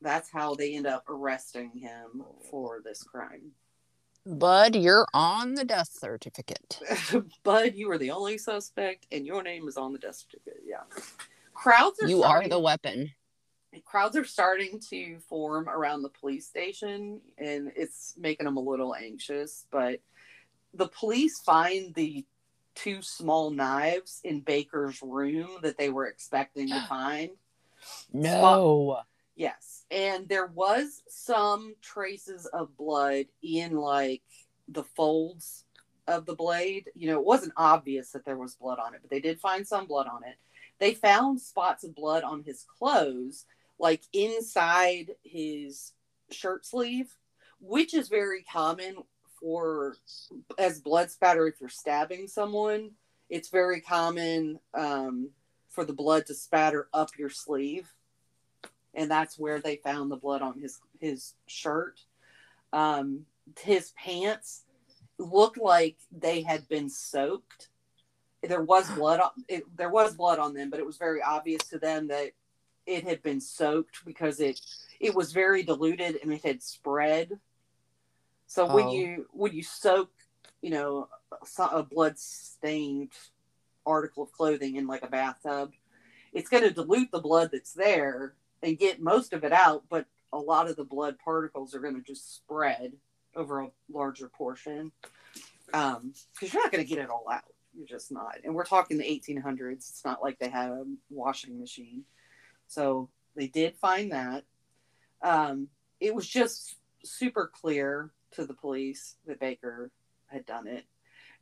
[0.00, 3.52] that's how they end up arresting him for this crime.
[4.24, 6.80] Bud, you're on the death certificate.
[7.42, 10.62] Bud, you are the only suspect, and your name is on the death certificate.
[10.64, 10.82] Yeah.
[11.54, 13.12] Crowds are You are the weapon.
[13.84, 18.94] crowds are starting to form around the police station and it's making them a little
[18.94, 20.00] anxious but
[20.74, 22.24] the police find the
[22.74, 27.30] two small knives in baker's room that they were expecting to find
[28.12, 29.00] No.
[29.36, 34.22] yes and there was some traces of blood in like
[34.68, 35.64] the folds
[36.08, 36.90] of the blade.
[36.94, 39.66] You know it wasn't obvious that there was blood on it but they did find
[39.66, 40.36] some blood on it.
[40.78, 43.44] They found spots of blood on his clothes
[43.78, 45.92] like inside his
[46.30, 47.14] shirt sleeve
[47.60, 48.96] which is very common
[49.38, 49.96] for
[50.58, 52.90] as blood spatter if you're stabbing someone
[53.28, 55.30] it's very common um,
[55.68, 57.92] for the blood to spatter up your sleeve
[58.94, 62.00] and that's where they found the blood on his his shirt.
[62.72, 63.26] Um,
[63.60, 64.64] his pants
[65.18, 67.68] looked like they had been soaked.
[68.42, 71.62] There was blood on it, there was blood on them but it was very obvious
[71.68, 72.32] to them that
[72.86, 74.60] it had been soaked because it
[75.00, 77.38] it was very diluted and it had spread.
[78.46, 78.92] So when Oh.
[78.92, 80.10] you when you soak
[80.60, 81.08] you know
[81.58, 83.12] a blood stained
[83.86, 85.72] article of clothing in like a bathtub
[86.32, 90.06] it's going to dilute the blood that's there and get most of it out but
[90.32, 92.92] a lot of the blood particles are going to just spread
[93.34, 94.92] over a larger portion.
[95.72, 97.44] Um because you're not going to get it all out.
[97.74, 98.38] You're just not.
[98.44, 102.04] And we're talking the 1800s it's not like they had a washing machine.
[102.66, 104.44] So they did find that.
[105.22, 105.68] Um
[106.00, 109.90] it was just super clear to the police that baker
[110.26, 110.84] had done it.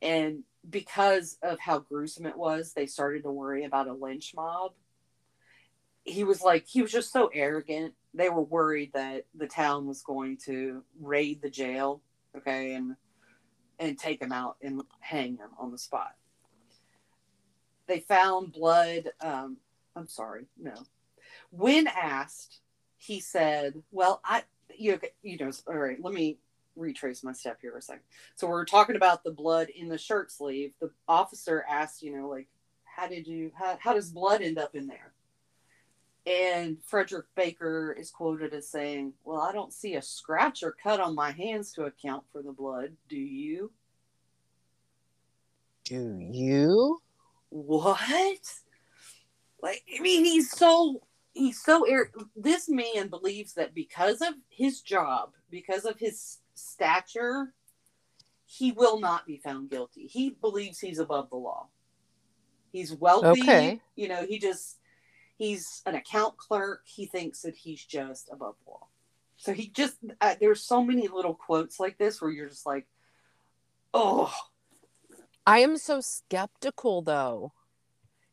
[0.02, 4.72] And because of how gruesome it was they started to worry about a lynch mob
[6.10, 7.94] he was like he was just so arrogant.
[8.14, 12.02] They were worried that the town was going to raid the jail
[12.36, 12.96] okay and
[13.78, 16.14] and take him out and hang him on the spot.
[17.86, 19.58] They found blood um
[19.96, 20.74] i'm sorry no.
[21.50, 22.60] When asked
[22.96, 24.42] he said well i
[24.76, 26.38] you, you know all right let me
[26.76, 28.02] retrace my step here for a second.
[28.36, 30.72] So we're talking about the blood in the shirt sleeve.
[30.80, 32.48] The officer asked you know like
[32.84, 35.12] how did you how, how does blood end up in there
[36.26, 41.00] and frederick baker is quoted as saying well i don't see a scratch or cut
[41.00, 43.70] on my hands to account for the blood do you
[45.84, 47.00] Do you?
[47.48, 48.52] what
[49.62, 51.02] like i mean he's so
[51.32, 57.52] he's so ar- this man believes that because of his job because of his stature
[58.46, 61.66] he will not be found guilty he believes he's above the law
[62.72, 63.80] he's wealthy Okay.
[63.96, 64.76] you know he just
[65.40, 68.86] he's an account clerk he thinks that he's just above the law
[69.36, 72.86] so he just uh, there's so many little quotes like this where you're just like
[73.92, 74.32] oh
[75.46, 77.52] I am so skeptical though.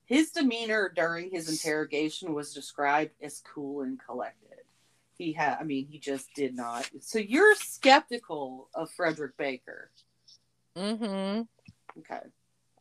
[0.06, 4.60] His demeanor during his interrogation was described as cool and collected.
[5.18, 6.88] He had, I mean, he just did not.
[7.02, 9.90] So you're skeptical of Frederick Baker.
[10.78, 11.42] Mm-hmm.
[12.00, 12.28] Okay.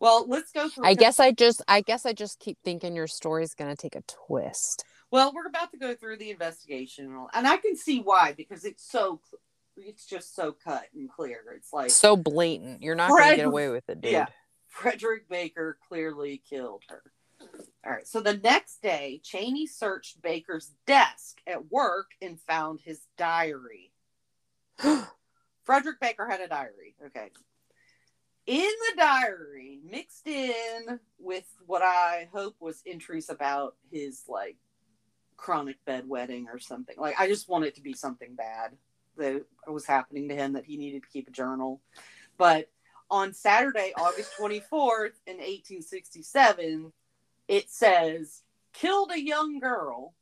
[0.00, 0.86] Well, let's go through.
[0.86, 4.02] I guess I just I guess I just keep thinking your story's gonna take a
[4.02, 4.84] twist.
[5.10, 8.82] Well, we're about to go through the investigation, and I can see why because it's
[8.84, 9.20] so,
[9.76, 11.38] it's just so cut and clear.
[11.54, 12.82] It's like So blatant.
[12.82, 14.12] You're not gonna get away with it, dude.
[14.12, 14.26] Yeah.
[14.68, 17.02] Frederick Baker clearly killed her.
[17.84, 18.06] All right.
[18.06, 23.92] So the next day, Cheney searched Baker's desk at work and found his diary.
[25.64, 26.94] Frederick Baker had a diary.
[27.06, 27.30] Okay.
[28.46, 34.56] In the diary, mixed in with what I hope was entries about his like
[35.36, 36.94] chronic bedwetting or something.
[36.96, 38.76] Like I just want it to be something bad
[39.16, 41.80] that was happening to him that he needed to keep a journal.
[42.38, 42.70] But
[43.10, 46.92] on Saturday, August 24th in 1867,
[47.48, 48.42] it says,
[48.72, 50.14] killed a young girl.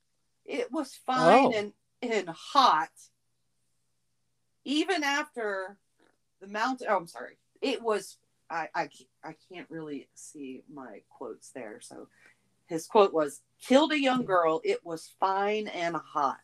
[0.45, 1.53] It was fine Oh.
[1.55, 1.73] and,
[2.03, 2.91] and hot.
[4.65, 5.77] Even after
[6.41, 7.37] the mountain, oh, I'm sorry.
[7.65, 8.19] It was,
[8.51, 8.89] I, I,
[9.25, 11.81] I can't really see my quotes there.
[11.81, 12.09] So
[12.67, 14.61] his quote was, killed a young girl.
[14.65, 16.37] It was fine and hot,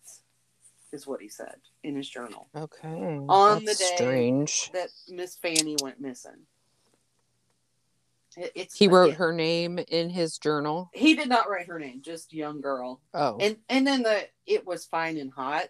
[0.92, 2.88] is what he said in his journal Okay.
[2.88, 4.70] On That's the day- strange.
[4.72, 6.46] that Miss Fanny went missing.
[8.36, 10.90] It, it's He wrote it- her name in his journal.
[10.94, 13.00] He did not write her name, just young girl.
[13.12, 13.36] Oh.
[13.40, 15.68] And and then the it was fine and hot.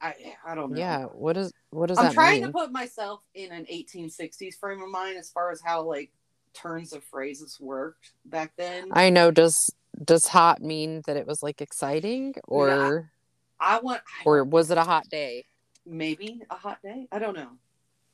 [0.00, 0.14] I
[0.46, 0.78] I don't know.
[0.78, 1.04] Yeah.
[1.04, 2.52] What is what does I'm trying mean?
[2.52, 6.10] to put myself in an 1860s frame of mind as far as how like
[6.54, 8.88] turns of phrases worked back then.
[8.92, 9.30] I know.
[9.30, 9.70] Does
[10.04, 13.10] does hot mean that it was like exciting or
[13.58, 15.44] I want I or was it a hot day?
[15.86, 17.08] maybe a hot day.
[17.10, 17.50] I don't know.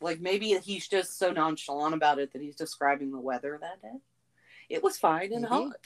[0.01, 3.99] Like maybe he's just so nonchalant about it that he's describing the weather that day.
[4.69, 5.47] It was fine and Maybe.
[5.55, 5.77] hot.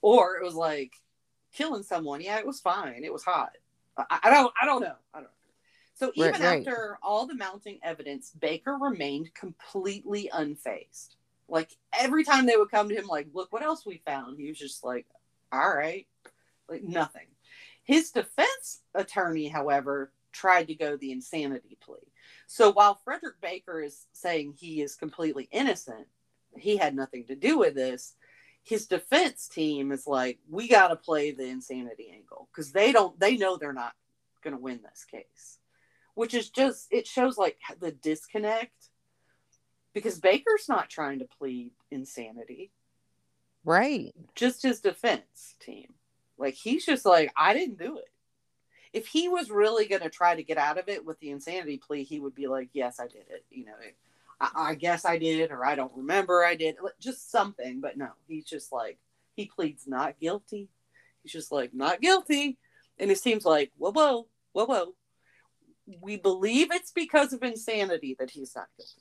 [0.00, 0.92] Or it was like
[1.52, 2.20] killing someone.
[2.20, 3.04] Yeah, it was fine.
[3.04, 3.56] It was hot.
[3.96, 4.94] I, I don't I don't know.
[5.14, 5.28] I don't know.
[5.94, 6.66] So Right, even right.
[6.66, 11.16] after all the mounting evidence, Baker remained completely unfazed.
[11.48, 14.38] Like every time they would come to him, like, look what else we found.
[14.38, 15.06] He was just like,
[15.52, 16.06] all right.
[16.68, 17.26] Like nothing.
[17.84, 21.98] His defense attorney, however, tried to go the insanity plea.
[22.46, 26.06] So while Frederick Baker is saying he is completely innocent,
[26.56, 28.14] he had nothing to do with this.
[28.64, 33.18] His defense team is like, we got to play the insanity angle because they don't,
[33.18, 33.94] they know they're not
[34.42, 35.58] going to win this case,
[36.14, 38.90] which is just, it shows like the disconnect
[39.94, 42.72] because Baker's not trying to plead insanity
[43.64, 44.12] Right.
[44.34, 45.94] just his defense team.
[46.38, 48.08] Like he's just like, I didn't do it.
[48.92, 51.78] If he was really going to try to get out of it with the insanity
[51.78, 53.44] plea, he would be like, Yes, I did it.
[53.50, 53.72] You know,
[54.42, 56.76] I, I guess I did, or I don't remember I did.
[57.00, 57.80] Just something.
[57.80, 58.98] But no, he's just like,
[59.36, 60.68] he pleads not guilty.
[61.22, 62.58] He's just like, Not guilty.
[62.98, 64.94] And it seems like, Whoa, whoa, whoa, whoa.
[66.00, 68.92] We believe it's because of insanity that he's not guilty.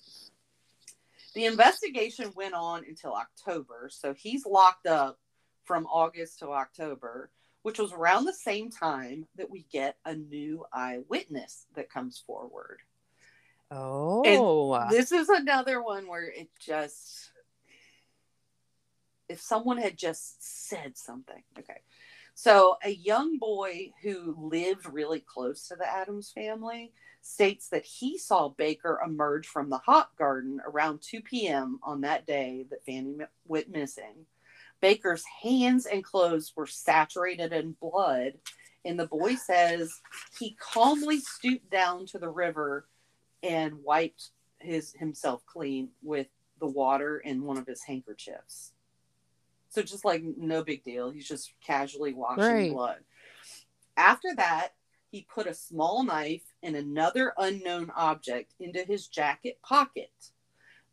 [1.34, 5.18] The investigation went on until October, so he's locked up
[5.64, 7.32] from August to October,
[7.62, 12.80] which was around the same time that we get a new eyewitness that comes forward.
[13.72, 14.88] Oh.
[14.90, 17.32] This is another one where it just
[19.30, 21.42] if someone had just said something.
[21.58, 21.82] Okay.
[22.34, 26.92] So a young boy who lived really close to the Adams family
[27.22, 31.80] states that he saw Baker emerge from the hop garden around 2 p.m.
[31.84, 34.26] on that day that Fanny went missing.
[34.82, 38.34] Baker's hands and clothes were saturated in blood,
[38.84, 39.94] and the boy says
[40.40, 42.88] he calmly stooped down to the river
[43.44, 46.28] and wiped his himself clean with
[46.60, 48.74] the water and one of his handkerchiefs.
[49.70, 51.10] So just like no big deal.
[51.10, 52.72] He's just casually washing Right.
[52.72, 53.00] blood.
[53.98, 54.74] After that,
[55.10, 60.12] he put a small knife and another unknown object into his jacket pocket.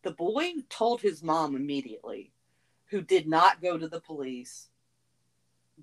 [0.03, 2.31] The boy told his mom immediately,
[2.85, 4.69] who did not go to the police,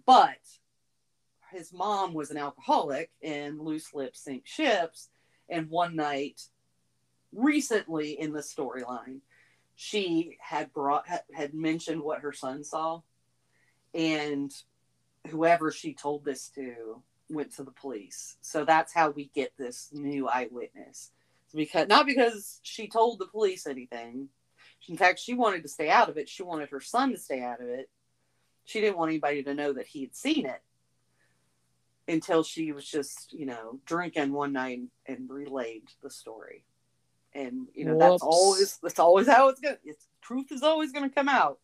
[0.05, 0.39] but
[1.53, 5.09] his mom was an alcoholic and loose lips sink ships.
[5.49, 6.43] And one night,
[7.37, 9.21] recently in the storyline,
[9.77, 13.03] she had brought had, mentioned what her son saw,
[13.95, 14.51] and
[15.29, 18.37] whoever she told this to went to the police.
[18.41, 21.11] So that's how we get this new eyewitness.
[21.55, 24.29] Because not because she told the police anything.
[24.89, 26.29] In fact, she wanted to stay out of it.
[26.29, 27.91] She wanted her son to stay out of it.
[28.65, 30.63] She didn't want anybody to know that he had seen it
[32.09, 36.65] until she was just, you know, drinking one night and relayed the story.
[37.37, 41.11] And you know, that's always that's always how it's gonna it's truth is always gonna
[41.11, 41.59] come out.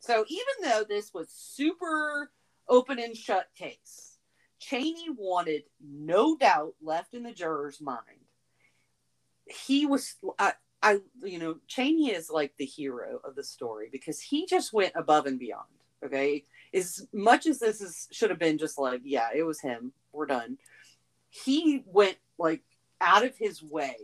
[0.00, 2.30] So even though this was super
[2.68, 4.16] open and shut case,
[4.58, 8.00] Cheney wanted no doubt left in the juror's mind.
[9.44, 14.22] He was I, I you know, Cheney is like the hero of the story because
[14.22, 15.66] he just went above and beyond.
[16.02, 16.46] Okay.
[16.72, 19.92] As much as this is should have been just like, yeah, it was him.
[20.12, 20.56] We're done.
[21.28, 22.62] He went like
[23.02, 23.96] out of his way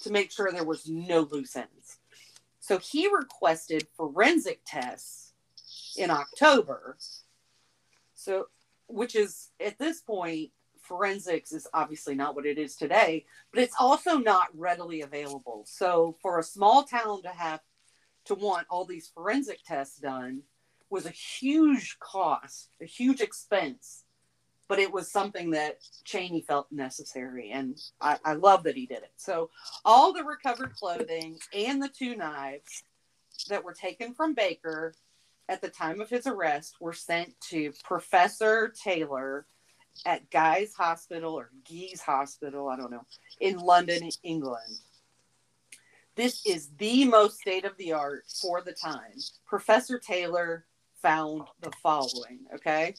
[0.00, 1.98] to make sure there was no loose ends.
[2.60, 5.32] So he requested forensic tests
[5.96, 6.96] in October.
[8.14, 8.46] So,
[8.86, 13.76] which is at this point, forensics is obviously not what it is today, but it's
[13.78, 15.64] also not readily available.
[15.66, 17.60] So, for a small town to have
[18.26, 20.42] to want all these forensic tests done
[20.90, 24.04] was a huge cost, a huge expense,
[24.70, 27.50] but it was something that Cheney felt necessary.
[27.50, 29.10] And I, I love that he did it.
[29.16, 29.50] So,
[29.84, 32.84] all the recovered clothing and the two knives
[33.48, 34.94] that were taken from Baker
[35.48, 39.44] at the time of his arrest were sent to Professor Taylor
[40.06, 43.06] at Guy's Hospital or Guy's Hospital, I don't know,
[43.40, 44.78] in London, England.
[46.14, 49.18] This is the most state of the art for the time.
[49.46, 50.64] Professor Taylor
[51.02, 52.94] found the following, okay?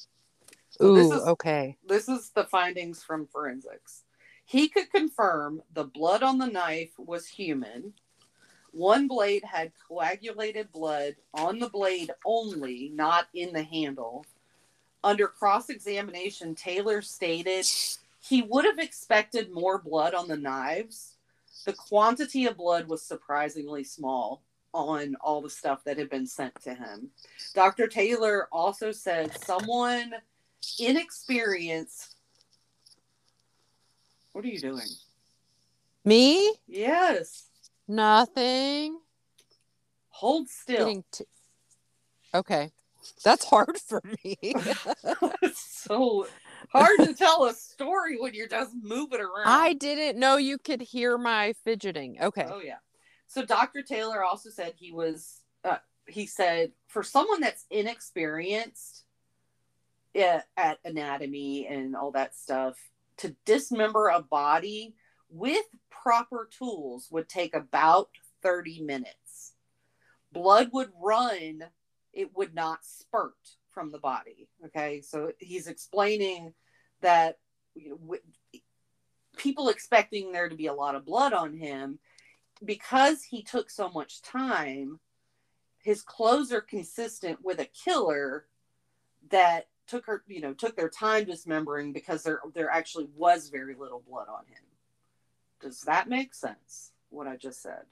[0.72, 1.78] So this Ooh, is- okay.
[1.86, 4.04] this is the findings from forensics.
[4.46, 7.94] He could confirm the blood on the knife was human.
[8.72, 14.26] One blade had coagulated blood on the blade only, not in the handle.
[15.04, 17.66] Under cross examination, Taylor stated
[18.24, 21.16] He would have expected more blood on the knives.
[21.66, 24.42] The quantity of blood was surprisingly small
[24.74, 27.10] on all the stuff that had been sent to him.
[27.54, 27.88] Dr.
[27.88, 30.14] Taylor also said someone
[30.80, 32.16] inexperienced.
[34.34, 34.88] What are you doing?
[36.06, 36.54] Me?
[36.68, 37.48] Yes.
[37.88, 39.00] Nothing.
[40.10, 41.04] Hold still.
[41.12, 41.26] T-
[42.34, 42.72] okay.
[43.24, 44.38] That's hard for me.
[45.54, 46.28] so
[46.72, 49.48] hard to tell a story when you're just moving around.
[49.48, 52.18] I didn't know you could hear my fidgeting.
[52.22, 52.48] Okay.
[52.48, 52.78] Oh yeah.
[53.28, 53.82] So Dr.
[53.82, 55.42] Taylor also said he was.
[55.64, 59.06] Uh, he said for someone that's inexperienced
[60.16, 62.78] at, at anatomy and all that stuff,
[63.18, 64.96] to dismember a body
[65.30, 68.10] with proper tools would take about
[68.44, 69.54] 30 minutes.
[70.32, 71.64] Blood would run,
[72.14, 73.36] it would not spurt
[73.70, 74.50] from the body.
[74.66, 75.02] Okay.
[75.02, 76.54] So he's explaining
[77.02, 77.38] that
[77.76, 78.22] you know, w-
[79.38, 82.00] people expecting there to be a lot of blood on him
[82.64, 85.00] because he took so much time
[85.84, 88.46] his clothes are consistent with a killer
[89.30, 93.76] that took her you know took their time dismembering because there there actually was very
[93.76, 94.64] little blood on him
[95.62, 97.84] does that make sense what i just said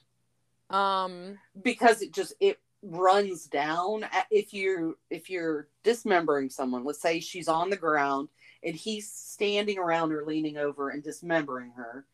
[0.73, 7.19] Um because it just it runs down if you're if you're dismembering someone let's say
[7.19, 8.29] she's on the ground
[8.63, 12.05] and he's standing around her leaning over and dismembering her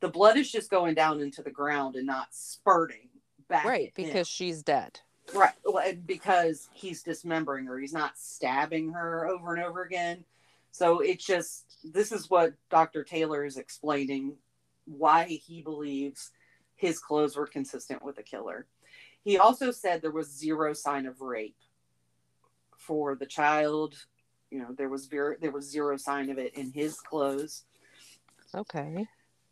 [0.00, 3.08] the blood is just going down into the ground and not spurting
[3.48, 4.06] back right, at him.
[4.06, 5.00] because she's dead.
[5.32, 10.24] Right well, because he's dismembering her he's not stabbing her over and over again.
[10.72, 14.36] So it's just this is what dr taylor is explaining
[14.86, 16.30] why he believes
[16.76, 18.66] his clothes were consistent with the killer.
[19.22, 21.56] He also said there was zero sign of rape
[22.76, 23.94] for the child.
[24.50, 27.64] You know there was very there was zero sign of it in his clothes.
[28.54, 29.06] Okay.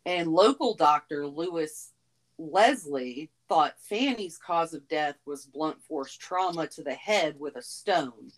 [0.05, 1.92] and local doctor Louis
[2.37, 7.61] Leslie thought Fanny's cause of death was blunt force trauma to the head with a
[7.61, 8.31] stone.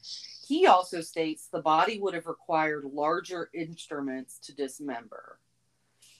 [0.47, 5.39] He also states the body would have required larger instruments to dismember.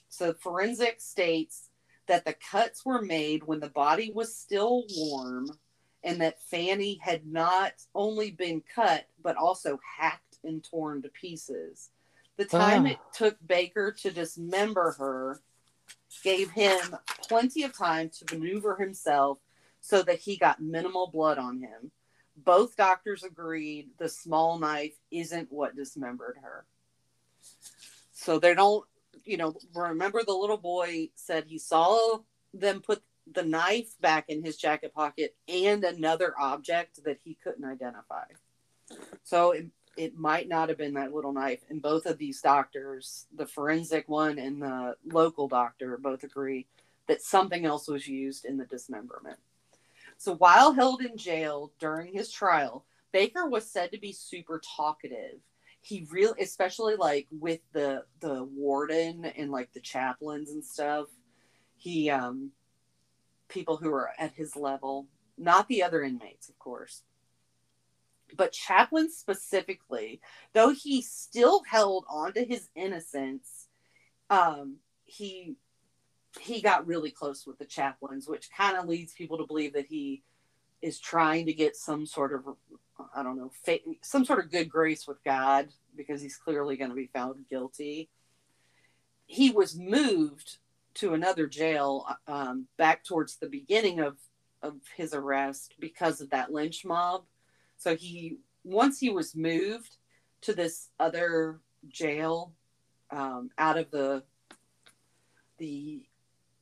[0.08, 1.68] So forensic states
[2.06, 5.50] that the cuts were made when the body was still warm
[6.04, 11.90] and that Fanny had not only been cut but also hacked and torn to pieces.
[12.36, 12.90] The time Ah.
[12.90, 15.42] it took Baker to dismember her
[16.22, 19.38] gave him plenty of time to maneuver himself
[19.80, 21.90] so that he got minimal blood on him.
[22.36, 26.64] Both doctors agreed the small knife isn't what dismembered her.
[28.12, 28.84] So they don't,
[29.24, 32.18] you know, remember the little boy said he saw
[32.52, 37.64] them put the knife back in his jacket pocket and another object that he couldn't
[37.64, 38.24] identify.
[39.24, 39.66] So it,
[39.96, 41.64] it might not have been that little knife.
[41.68, 46.66] And both of these doctors, the forensic one and the local doctor, both agree
[47.08, 49.38] that something else was used in the dismemberment.
[50.18, 55.40] So while held in jail during his trial, Baker was said to be super talkative.
[55.80, 61.06] He really, especially like with the the warden and like the chaplains and stuff.
[61.76, 62.50] He um
[63.48, 65.06] people who are at his level,
[65.38, 67.02] not the other inmates, of course
[68.34, 70.20] but Chaplin specifically,
[70.52, 73.68] though he still held on to his innocence,
[74.30, 75.56] um, he
[76.40, 79.86] he got really close with the chaplains, which kind of leads people to believe that
[79.86, 80.22] he
[80.82, 82.44] is trying to get some sort of
[83.14, 83.50] I don't know,
[84.02, 88.08] some sort of good grace with God because he's clearly going to be found guilty.
[89.26, 90.58] He was moved
[90.94, 94.16] to another jail um, back towards the beginning of
[94.62, 97.24] of his arrest because of that lynch mob.
[97.76, 99.96] So he once he was moved
[100.42, 102.52] to this other jail
[103.10, 104.22] um, out of the
[105.58, 106.04] the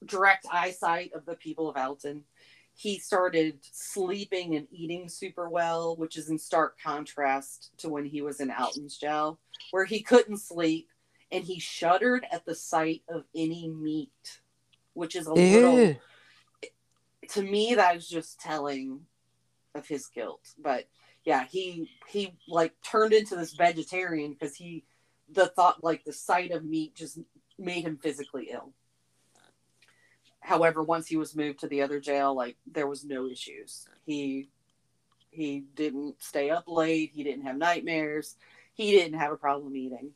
[0.05, 2.25] direct eyesight of the people of Alton,
[2.75, 8.21] he started sleeping and eating super well, which is in stark contrast to when he
[8.23, 9.39] was in Alton's jail,
[9.71, 10.89] where he couldn't sleep
[11.33, 14.41] and he shuddered at the sight of any meat,
[14.93, 15.97] which is a little
[17.31, 19.01] to me that is just telling
[19.75, 20.87] of his guilt but
[21.25, 24.85] yeah he he like turned into this vegetarian because he
[25.31, 27.19] the thought like the sight of meat just
[27.59, 28.73] made him physically ill.
[30.41, 33.89] However once he was moved to the other jail like there was no issues.
[34.05, 34.51] He
[35.31, 37.11] he didn't stay up late.
[37.15, 38.37] He didn't have nightmares.
[38.75, 40.11] He didn't have a problem eating.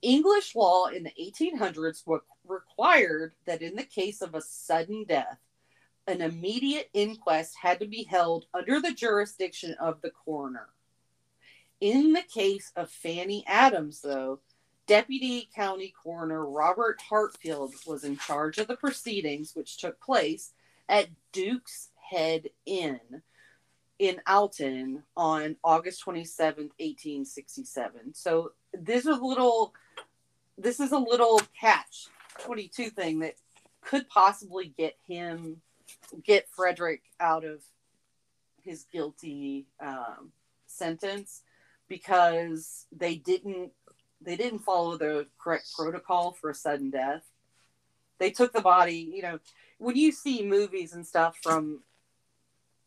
[0.00, 5.38] English law in the 1800s wa- required that in the case of a sudden death
[6.06, 10.68] an immediate inquest had to be held under the jurisdiction of the coroner.
[11.80, 14.40] In the case of Fanny Adams, though,
[14.86, 20.52] Deputy County Coroner Robert Hartfield was in charge of the proceedings, which took place
[20.88, 23.00] at Duke's Head Inn
[23.98, 28.14] in Alton on August 27th, 1867.
[28.14, 29.72] So this is a little
[30.56, 32.06] this is a little catch
[32.40, 33.34] 22 thing that
[33.80, 35.60] could possibly get him
[36.24, 37.62] get Frederick out of
[38.62, 40.32] his guilty um,
[40.66, 41.42] sentence
[41.88, 43.72] because they didn't
[44.20, 47.22] they didn't follow the correct protocol for a sudden death.
[48.18, 49.38] They took the body, you know,
[49.78, 51.80] when you see movies and stuff from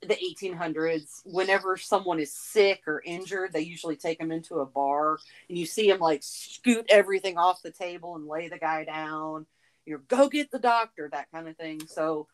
[0.02, 5.20] the 1800s, whenever someone is sick or injured, they usually take them into a bar
[5.50, 9.46] and you see them like scoot everything off the table and lay the guy down.
[9.86, 11.82] You know, go get the doctor, that kind of thing.
[11.88, 12.28] So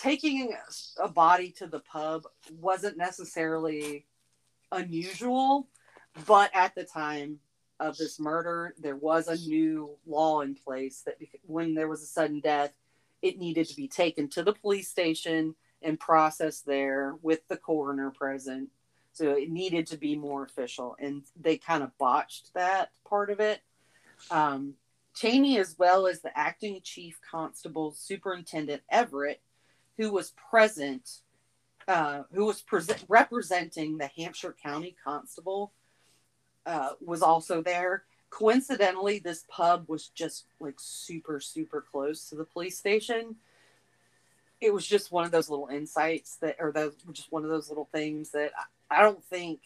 [0.00, 0.54] taking
[0.98, 2.24] a body to the pub
[2.58, 4.06] wasn't necessarily
[4.72, 5.68] unusual,
[6.26, 7.38] but at the time
[7.78, 12.06] of this murder, there was a new law in place that when there was a
[12.06, 12.72] sudden death,
[13.20, 18.10] it needed to be taken to the police station and processed there with the coroner
[18.10, 18.70] present.
[19.12, 23.40] So it needed to be more official, and they kind of botched that part of
[23.40, 23.60] it.
[24.30, 24.74] Um,
[25.14, 29.42] Cheney, as well as the acting chief constable superintendent Everett,
[30.00, 31.20] who was present,
[31.86, 35.72] uh, who was pre- representing the Hampshire County Constable,
[36.64, 38.04] uh, was also there.
[38.30, 43.36] Coincidentally, this pub was just like super, super close to the police station.
[44.58, 47.68] It was just one of those little insights that, or those, just one of those
[47.68, 48.52] little things that
[48.90, 49.60] I, I don't think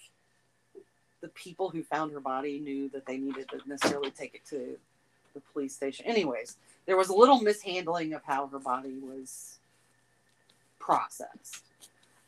[1.21, 4.77] the people who found her body knew that they needed to necessarily take it to
[5.33, 6.07] the police station.
[6.07, 6.57] Anyways,
[6.87, 9.61] there was a little mishandling of how her body was
[10.85, 11.65] processed.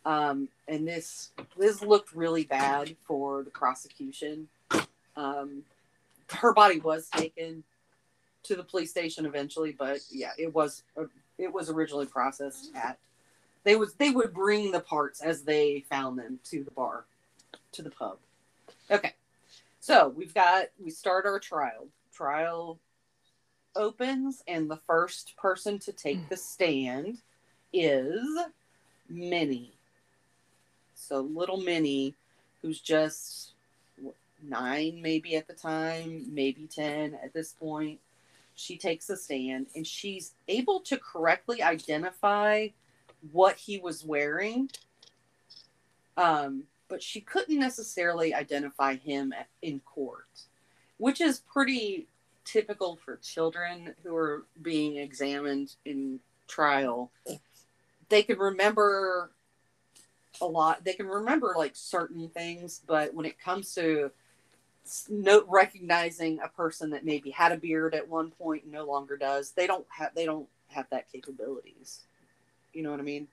[0.05, 4.49] Um, and this this looked really bad for the prosecution.
[5.17, 5.63] Um,
[6.31, 7.65] her body was taken
[8.45, 10.85] to the police station eventually, but yeah, it was
[11.39, 12.99] it was originally processed at
[13.65, 17.05] they was they would bring the parts as they found them to the bar
[17.73, 18.19] to the pub.
[18.91, 19.15] Okay,
[19.81, 21.89] so we've got we start our trial.
[22.15, 22.79] Trial
[23.75, 27.19] opens, and the first person to take the stand
[27.81, 28.39] is
[29.09, 29.73] Minnie.
[30.95, 32.15] So little Minnie,
[32.63, 33.53] who's just
[34.43, 38.01] nine, maybe at the time, maybe 10 at this point,
[38.55, 42.69] she takes a stand and she's able to correctly identify
[43.33, 44.71] what he was wearing.
[46.17, 50.27] Um, but she couldn't necessarily identify him in court,
[50.99, 52.07] which is pretty
[52.45, 57.11] typical for children who are being examined in trial.
[58.09, 59.31] They can remember
[60.41, 60.85] a lot.
[60.85, 64.11] They can remember like certain things, but when it comes to
[65.09, 69.17] note recognizing a person that maybe had a beard at one point and no longer
[69.17, 72.01] does, they don't have they don't have that capabilities.
[72.73, 73.29] You know what I mean?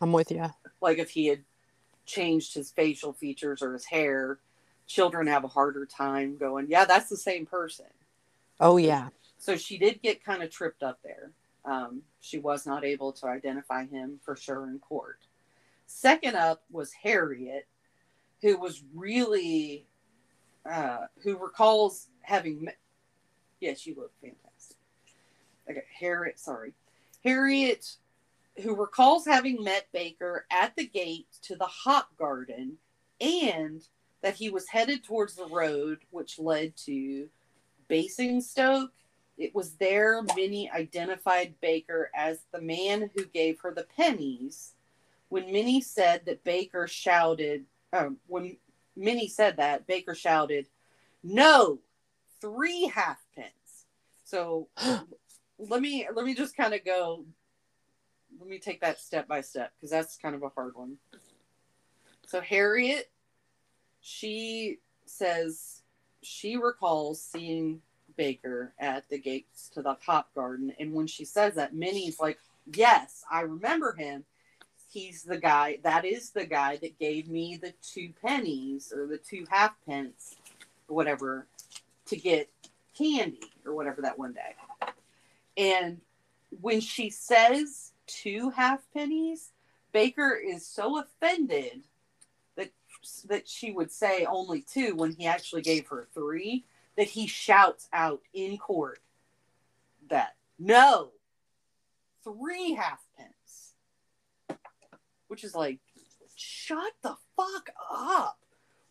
[0.00, 0.50] I'm with you.
[0.80, 1.44] Like if he had
[2.06, 4.38] changed his facial features or his hair,
[4.86, 7.86] children have a harder time going, yeah, that's the same person.
[8.60, 9.08] Oh, yeah.
[9.38, 11.30] So she did get kind of tripped up there.
[11.64, 15.18] Um, she was not able to identify him for sure in court.
[15.86, 17.66] Second up was Harriet,
[18.40, 19.86] who was really,
[20.68, 22.78] uh, who recalls having met.
[23.60, 24.76] Yes, you look fantastic.
[25.70, 26.72] Okay, Harriet, sorry.
[27.24, 27.96] Harriet,
[28.62, 32.78] who recalls having met Baker at the gate to the hop garden
[33.20, 33.82] and
[34.22, 37.28] that he was headed towards the road which led to
[37.88, 38.92] Basingstoke.
[39.42, 44.74] It was there Minnie identified Baker as the man who gave her the pennies.
[45.30, 48.56] When Minnie said that Baker shouted, um, when
[48.94, 50.68] Minnie said that, Baker shouted,
[51.24, 51.80] No,
[52.40, 53.86] three halfpence.
[54.22, 54.68] So
[55.58, 57.24] let me let me just kind of go
[58.38, 60.98] let me take that step by step because that's kind of a hard one.
[62.26, 63.10] So Harriet
[64.00, 65.82] she says
[66.22, 67.80] she recalls seeing
[68.22, 70.72] Baker at the gates to the hop garden.
[70.78, 72.38] And when she says that, Minnie's like,
[72.72, 74.22] Yes, I remember him.
[74.92, 79.18] He's the guy, that is the guy that gave me the two pennies or the
[79.18, 80.36] two halfpence
[80.86, 81.48] whatever
[82.06, 82.48] to get
[82.96, 84.54] candy or whatever that one day.
[85.56, 86.00] And
[86.60, 89.50] when she says two half pennies,
[89.90, 91.82] Baker is so offended
[92.54, 92.70] that
[93.24, 96.64] that she would say only two when he actually gave her three
[96.96, 99.00] that he shouts out in court
[100.08, 101.12] that no
[102.24, 103.74] three halfpence
[105.28, 105.78] which is like
[106.36, 108.38] shut the fuck up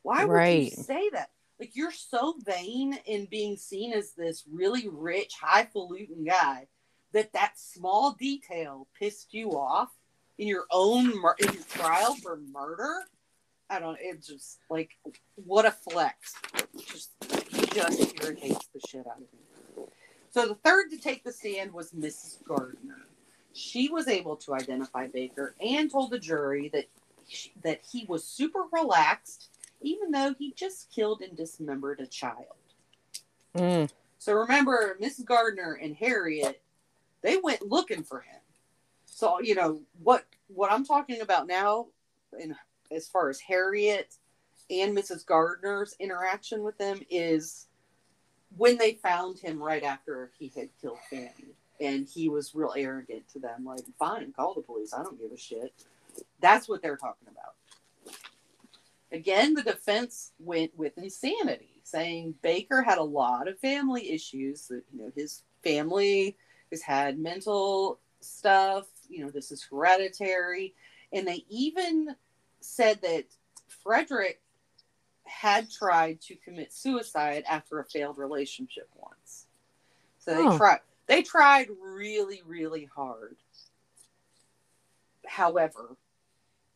[0.04, 0.64] why would right.
[0.64, 1.30] you say that
[1.60, 6.68] Like you're so vain in being seen as this really rich, highfalutin guy
[7.14, 9.89] that that small detail pissed you off
[10.38, 13.02] in your own mur- in your trial for murder.
[13.70, 13.97] I don't.
[14.02, 14.91] It just like
[15.36, 16.34] what a flex.
[16.88, 17.12] Just
[17.74, 19.86] just irritates the shit out of me.
[20.32, 22.43] So the third to take the stand was Mrs.
[22.45, 23.05] Gardner.
[23.53, 26.86] She was able to identify Baker and told the jury that
[27.63, 29.49] that he was super relaxed,
[29.82, 32.45] even though he just killed and dismembered a child.
[33.55, 33.89] Mm.
[34.17, 35.26] So remember, Mrs.
[35.26, 36.61] Gardner and Harriet,
[37.22, 38.39] they went looking for him.
[39.05, 41.88] So you know what what I'm talking about now,
[42.39, 42.55] in
[42.91, 44.15] as far as Harriet
[44.72, 45.26] and Mrs.
[45.26, 47.67] Gardner's interaction with them is
[48.57, 53.28] when they found him right after he had killed Fanny, and he was real arrogant
[53.30, 54.93] to them, like, "Fine, call the police.
[54.93, 55.74] I don't give a shit."
[56.39, 57.55] That's what they're talking about.
[59.11, 64.67] Again, the defense went with insanity, saying Baker had a lot of family issues.
[64.67, 66.38] That you know, his family
[66.72, 68.88] has had mental stuff.
[69.09, 70.76] You know, this is hereditary,
[71.11, 72.15] and they even
[72.61, 73.26] said that
[73.67, 74.41] Frederick
[75.32, 79.48] had tried to commit suicide after a failed relationship once.
[80.20, 80.58] So they Oh.
[80.58, 80.82] tried.
[81.08, 83.38] They tried really, really hard.
[85.26, 85.98] However,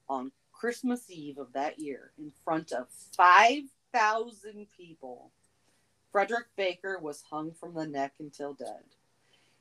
[0.10, 5.32] on Christmas Eve of that year, in front of 5,000 people,
[6.12, 8.84] Frederick Baker was hung from the neck until dead.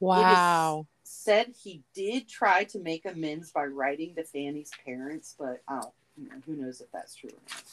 [0.00, 0.86] Wow.
[1.02, 6.28] Said he did try to make amends by writing to Fanny's parents, but oh, you
[6.28, 7.64] know, who knows if that's true or not.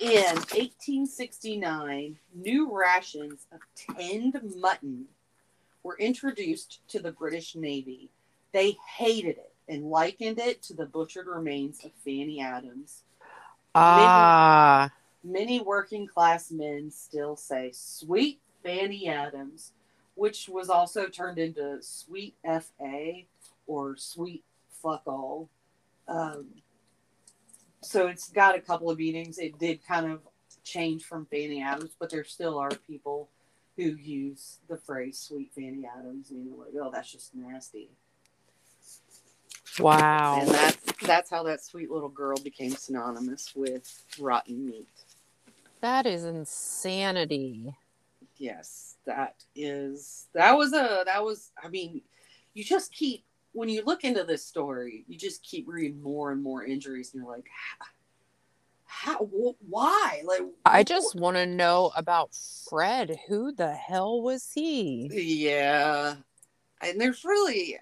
[0.00, 5.06] In 1869, new rations of tinned mutton
[5.82, 8.08] were introduced to the British Navy.
[8.52, 13.02] They hated it and likened it to the butchered remains of Fanny Adams.
[13.74, 14.90] Ah.
[15.22, 19.72] Many working class men still say sweet Fanny Adams,
[20.14, 23.22] which was also turned into sweet FA
[23.66, 24.42] or sweet
[24.82, 25.48] fuck all.
[26.08, 26.46] Um,
[27.82, 29.38] so it's got a couple of meanings.
[29.38, 30.20] It did kind of
[30.64, 33.28] change from Fanny Adams, but there still are people
[33.76, 37.90] who use the phrase sweet Fanny Adams, and you're like, oh, that's just nasty.
[39.78, 40.38] Wow.
[40.40, 44.88] And that's that's how that sweet little girl became synonymous with rotten meat.
[45.80, 47.74] That is insanity.
[48.36, 52.02] Yes, that is that was a that was I mean,
[52.54, 56.42] you just keep when you look into this story, you just keep reading more and
[56.42, 57.46] more injuries, and you're like,
[58.86, 60.22] how, how wh- why?
[60.24, 62.30] Like, I just want to know about
[62.68, 63.18] Fred.
[63.28, 65.10] Who the hell was he?
[65.12, 66.16] yeah.
[66.80, 67.78] And there's really,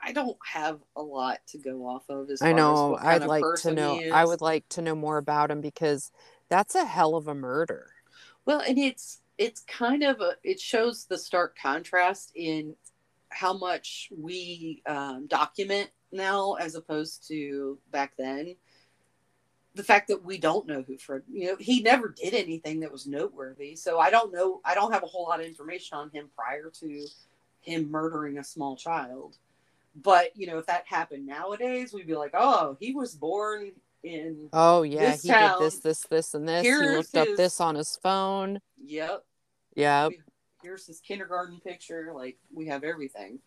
[0.00, 2.30] I don't have a lot to go off of.
[2.30, 2.96] As I know.
[3.00, 4.00] I'd like to know.
[4.12, 6.12] I would like to know more about him because
[6.48, 7.90] that's a hell of a murder.
[8.46, 12.76] Well, and it's it's kind of a it shows the stark contrast in
[13.34, 18.56] how much we um, document now as opposed to back then.
[19.74, 22.92] The fact that we don't know who Fred, you know, he never did anything that
[22.92, 23.74] was noteworthy.
[23.74, 24.60] So I don't know.
[24.64, 27.06] I don't have a whole lot of information on him prior to
[27.60, 29.36] him murdering a small child.
[30.00, 33.72] But you know, if that happened nowadays, we'd be like, oh, he was born
[34.04, 34.48] in.
[34.52, 36.62] Oh yeah, he town- did this, this, this, and this.
[36.62, 38.60] He Here's looked up this on his phone.
[38.84, 39.24] Yep.
[39.74, 40.12] Yep.
[40.64, 42.12] Here's his kindergarten picture.
[42.14, 43.38] Like we have everything.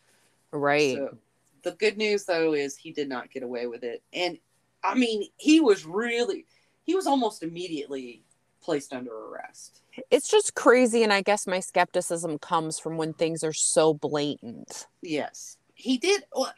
[0.52, 0.96] Right.
[0.96, 1.18] So
[1.64, 4.04] the good news though is he did not get away with it.
[4.14, 4.38] And
[4.84, 6.46] I mean, he was really
[6.84, 8.24] he was almost immediately
[8.62, 9.82] placed under arrest.
[10.12, 14.88] it's just crazy, and I guess my skepticism comes from when things are so blatant.
[15.02, 15.58] Yes.
[15.74, 16.54] He did well,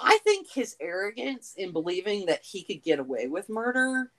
[0.00, 4.12] I think his arrogance in believing that he could get away with murder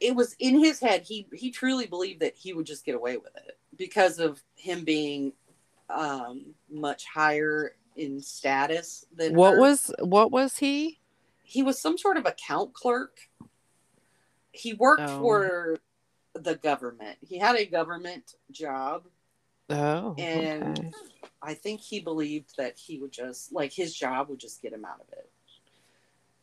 [0.00, 3.16] it was in his head he he truly believed that he would just get away
[3.16, 5.32] with it because of him being
[5.90, 9.60] um much higher in status than What her.
[9.60, 10.98] was what was he?
[11.42, 13.18] he was some sort of account clerk.
[14.52, 15.20] He worked Oh.
[15.20, 15.76] for
[16.34, 17.18] the government.
[17.28, 19.04] He had a government job,
[19.70, 20.90] Oh, And- okay.
[21.42, 24.84] I think he believed that he would just like his job would just get him
[24.84, 25.30] out of it.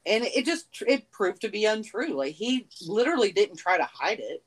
[0.06, 2.14] And it just it proved to be untrue.
[2.14, 4.44] Like he literally didn't try to hide it.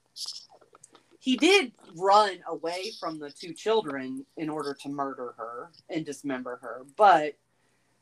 [1.24, 6.58] He did run away from the two children in order to murder her and dismember
[6.60, 7.38] her, but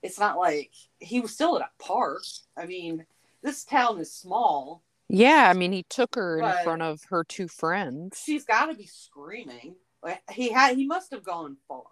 [0.03, 2.25] it's not like he was still at a park.
[2.57, 3.07] I mean,
[3.41, 4.83] this town is small.
[5.09, 8.21] Yeah, I mean, he took her in front of her two friends.
[8.27, 9.77] she's got to be screaming.
[10.33, 11.85] He had, he must have gone far.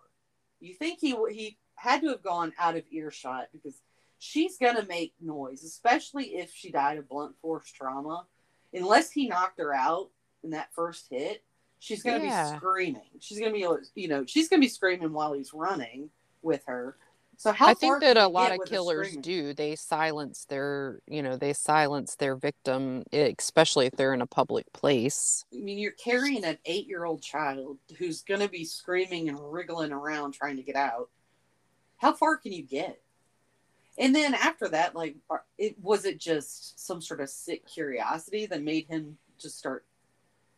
[0.58, 3.80] You think he he had to have gone out of earshot because
[4.18, 8.26] she's gonna make noise, especially if she died of blunt force trauma.
[8.74, 10.10] Unless he knocked her out,
[10.42, 11.44] in that first hit,
[11.78, 12.52] she's gonna Yeah.
[12.52, 13.10] be screaming.
[13.20, 16.10] She's gonna be, you know, she's gonna be screaming while he's running
[16.42, 16.96] with her.
[17.36, 19.54] So how I think that a lot of killers do.
[19.54, 24.70] They silence their, you know, they silence their victim, especially if they're in a public
[24.74, 25.46] place.
[25.50, 30.56] I mean, you're carrying an eight-year-old child who's gonna be screaming and wriggling around trying
[30.56, 31.08] to get out.
[31.96, 33.00] How far can you get?
[33.96, 35.16] And then after that, like,
[35.56, 39.86] it was it just some sort of sick curiosity that made him just start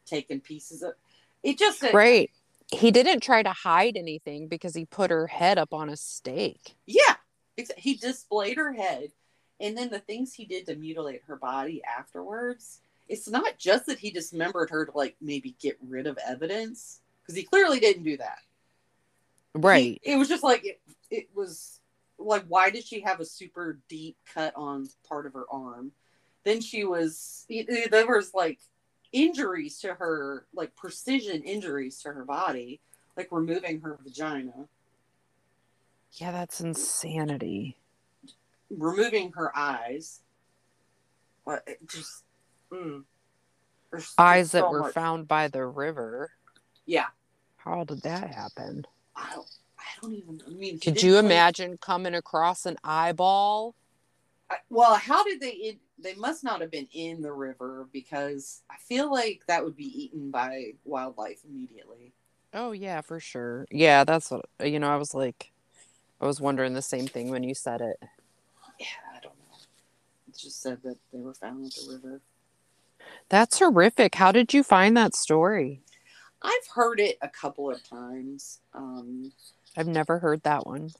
[0.06, 0.94] taking pieces of
[1.42, 1.58] it?
[1.58, 2.30] Just Right.
[2.70, 6.74] He didn't try to hide anything because he put her head up on a stake.
[6.86, 7.16] Yeah,
[7.76, 9.12] he displayed her head,
[9.60, 12.80] and then the things he did to mutilate her body afterwards.
[13.08, 17.36] It's not just that he dismembered her to like maybe get rid of evidence because
[17.36, 18.38] he clearly didn't do that.
[19.54, 20.00] Right.
[20.02, 20.80] He- it was just like it,
[21.10, 21.80] it was
[22.18, 25.92] like why did she have a super deep cut on part of her arm?
[26.44, 28.60] Then she was there was like
[29.12, 32.80] injuries to her, like precision injuries to her body,
[33.16, 34.66] like removing her vagina.
[36.14, 37.76] Yeah, that's insanity.
[38.70, 40.20] removing her eyes.
[41.44, 42.22] But it just
[42.72, 43.04] mm.
[44.16, 46.30] Eyes that were much- found by the river.
[46.86, 47.06] Yeah,
[47.56, 48.86] How did that happen?
[49.14, 49.46] I don't.
[49.78, 50.40] I don't even.
[50.46, 53.74] I mean, Could you imagine coming across an eyeball?
[54.50, 55.50] I- Well, how did they?
[55.50, 59.76] It, they must not have been in the river because I feel like that would
[59.76, 62.12] be eaten by wildlife immediately.
[62.54, 63.66] Oh yeah, for sure.
[63.70, 64.90] Yeah, that's what you know.
[64.90, 65.52] I was like,
[66.20, 67.96] I was wondering the same thing when you said it.
[68.78, 69.56] Yeah, I don't know.
[70.28, 72.20] It just said that they were found at the river.
[73.28, 74.14] That's horrific.
[74.16, 75.80] How did you find that story?
[76.42, 78.60] I've heard it a couple of times.
[78.74, 79.32] Um,
[79.76, 80.90] I've never heard that one.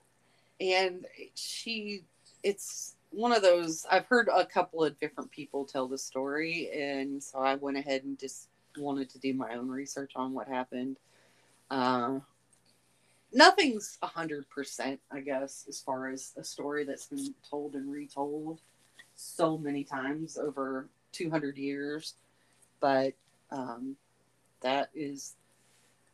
[0.61, 2.05] and she
[2.43, 7.23] it's one of those i've heard a couple of different people tell the story and
[7.23, 8.49] so i went ahead and just
[8.79, 10.97] wanted to do my own research on what happened
[11.71, 12.19] uh,
[13.33, 17.91] nothing's a hundred percent i guess as far as a story that's been told and
[17.91, 18.61] retold
[19.15, 22.15] so many times over 200 years
[22.81, 23.13] but
[23.51, 23.97] um,
[24.63, 25.35] that is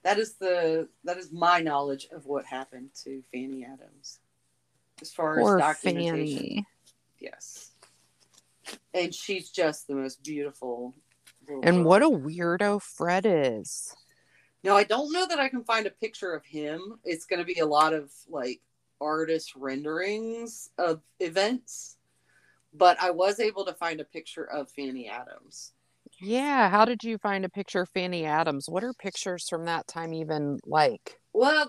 [0.02, 4.20] that is the that is my knowledge of what happened to Fanny Adams
[5.00, 6.36] as far Poor as documentation.
[6.36, 6.66] Fanny.
[7.20, 7.72] Yes,
[8.94, 10.94] and she's just the most beautiful.
[11.48, 11.84] And girl.
[11.84, 13.94] what a weirdo Fred is.
[14.62, 16.98] Now I don't know that I can find a picture of him.
[17.04, 18.60] It's going to be a lot of like
[19.00, 21.96] artist renderings of events,
[22.74, 25.72] but I was able to find a picture of Fanny Adams.
[26.20, 28.68] Yeah, how did you find a picture of Fanny Adams?
[28.68, 31.20] What are pictures from that time even like?
[31.32, 31.68] Well,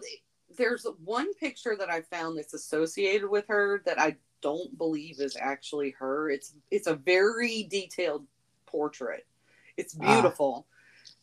[0.57, 5.37] there's one picture that I found that's associated with her that I don't believe is
[5.39, 6.29] actually her.
[6.29, 8.25] It's it's a very detailed
[8.65, 9.25] portrait.
[9.77, 10.21] It's Ah.
[10.21, 10.67] beautiful.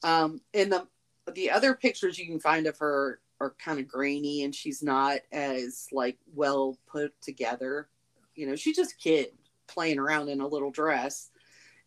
[0.03, 0.87] Um, and the
[1.33, 5.21] the other pictures you can find of her are kind of grainy, and she's not
[5.33, 7.89] as like well put together.
[8.35, 9.29] You know, she's just a kid
[9.67, 11.31] playing around in a little dress.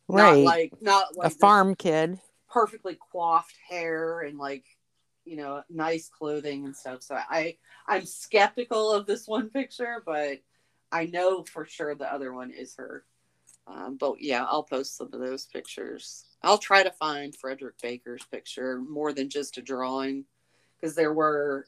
[0.07, 0.43] Right.
[0.43, 2.19] Not like not like a farm kid.
[2.51, 4.65] perfectly coiffed hair and like
[5.25, 7.55] you know nice clothing and stuff so i
[7.87, 10.39] i'm skeptical of this one picture but
[10.91, 13.03] i know for sure the other one is her
[13.67, 18.23] um, but yeah i'll post some of those pictures i'll try to find frederick baker's
[18.31, 20.25] picture more than just a drawing
[20.79, 21.65] because there were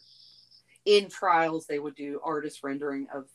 [0.86, 3.30] in trials they would do artist rendering of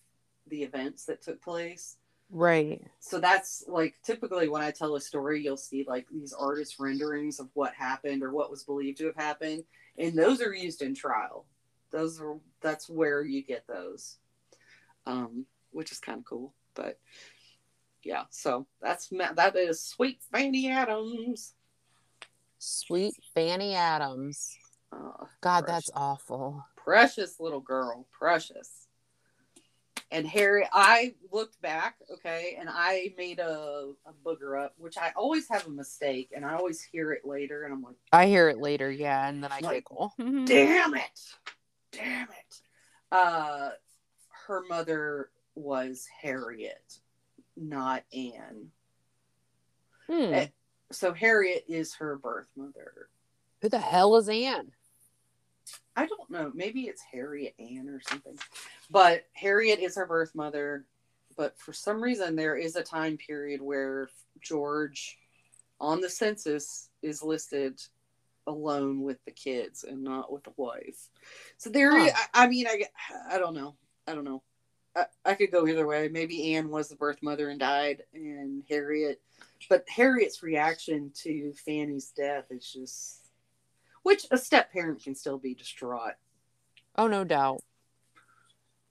[0.49, 1.97] the events that took place
[2.29, 2.83] Right.
[2.99, 7.39] so that's like typically when I tell a story, you'll see like these artist renderings
[7.39, 9.63] of what happened or what was believed to have happened,
[9.97, 11.47] and those are used in trial.
[11.93, 14.19] Those are that's where you get those,
[15.07, 15.47] um,
[15.77, 16.55] which is kind of cool.
[16.75, 16.99] But
[18.03, 21.55] yeah, so that's that is Sweet Fanny Adams.
[22.59, 24.57] Sweet Fanny Adams.
[24.91, 25.67] Uh, God, Precious.
[25.67, 26.65] that's awful.
[26.77, 28.87] precious little girl, precious.
[30.13, 35.13] And Harry, I looked back, okay, and I made a, a booger up, which I
[35.17, 38.49] always have a mistake, and I always hear it later, and I'm like, I hear
[38.49, 40.13] it later, yeah, and then I Like, giggle.
[40.19, 41.21] damn it,
[41.91, 42.61] damn it.
[43.11, 43.71] Uh,
[44.47, 47.01] her mother was Harriet,
[47.57, 48.71] not Anne.
[50.07, 50.35] Hmm.
[50.35, 50.47] Eh.
[50.93, 53.09] So Harriet is her birth mother.
[53.63, 54.71] Who the hell is Anne?
[55.97, 56.53] I don't know.
[56.55, 58.39] Maybe it's Harriet Anne or something.
[58.91, 60.85] But Harriet is her birth mother.
[61.37, 64.09] But for some reason, there is a time period where
[64.41, 65.19] George
[65.81, 67.81] on the census is listed
[68.47, 71.09] alone with the kids and not with the wife.
[71.59, 72.11] So there, Huh.
[72.35, 72.85] I, I mean, I,
[73.31, 73.75] I don't know.
[74.07, 74.43] I don't know.
[74.97, 76.09] I, I could go either way.
[76.09, 79.21] Maybe Anne was the birth mother and died, and Harriet,
[79.69, 83.29] but Harriet's reaction to Fanny's death is just,
[84.03, 86.15] which a step parent can still be distraught.
[86.97, 87.63] Oh, no doubt.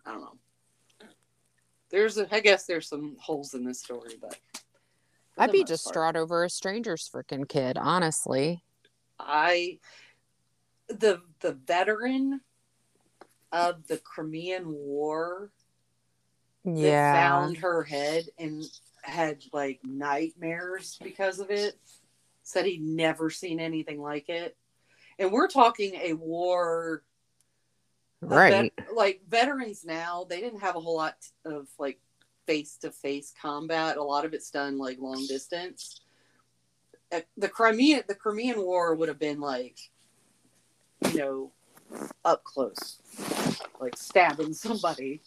[0.06, 0.38] I don't know.
[1.90, 4.38] There's a, I guess there's some holes in this story, but
[5.38, 8.64] I'd be most part, distraught over a stranger's freaking kid, honestly.
[9.18, 9.80] I,
[10.88, 12.42] the the veteran
[13.52, 15.52] of the Crimean War
[16.66, 17.14] that Yeah.
[17.14, 18.64] found her head and
[19.02, 21.78] had like nightmares because of it.
[22.44, 24.58] Said he'd never seen anything like it.
[25.20, 27.04] And we're talking a war
[28.22, 28.74] a vet- Right.
[28.94, 32.00] like veterans now, they didn't have a whole lot of like
[32.48, 33.98] face to face combat.
[33.98, 36.02] A lot of it's done like long distance.
[37.12, 39.78] Uh, The Crimea the Crimean War would have been like
[41.12, 41.52] you know
[42.24, 43.00] up close.
[43.80, 45.22] Like stabbing somebody.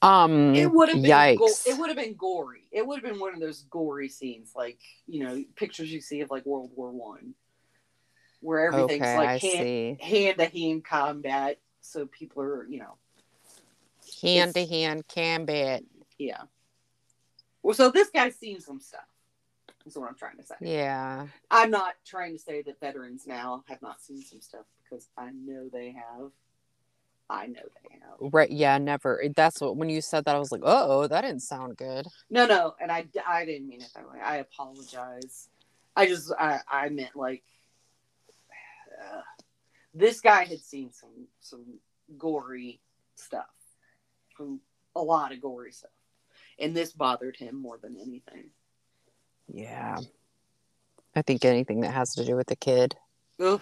[0.00, 1.38] Um, It would have been yikes.
[1.38, 2.68] go- it would have been gory.
[2.70, 6.20] It would have been one of those gory scenes, like you know, pictures you see
[6.20, 7.34] of like World War One,
[8.40, 11.58] where everything's okay, like hand hand to hand combat.
[11.80, 12.96] So people are, you know,
[14.22, 15.82] Hand to hand combat.
[16.18, 16.42] yeah.
[17.62, 19.04] Well, so this guy's seen some stuff.
[19.84, 20.54] Is what I'm trying to say.
[20.60, 21.26] Yeah.
[21.50, 25.30] I'm not trying to say that veterans now have not seen some stuff because I
[25.30, 26.30] know they have.
[27.30, 28.32] I know they have.
[28.32, 28.50] Right.
[28.50, 28.78] Yeah.
[28.78, 29.22] Never.
[29.36, 32.06] That's what, when you said that, I was like, oh, that didn't sound good.
[32.30, 34.18] No, no, and I, I didn't mean it that way.
[34.20, 35.48] I apologize.
[35.94, 37.42] I just I, I meant like
[39.00, 39.20] uh,
[39.94, 41.64] this guy had seen some some
[42.16, 42.80] gory
[43.16, 43.46] stuff,
[44.36, 44.60] from
[44.96, 45.90] a lot of gory stuff,
[46.58, 48.50] and this bothered him more than anything.
[49.52, 49.98] Yeah.
[51.16, 52.94] I think anything that has to do with the kid,
[53.40, 53.60] Ugh.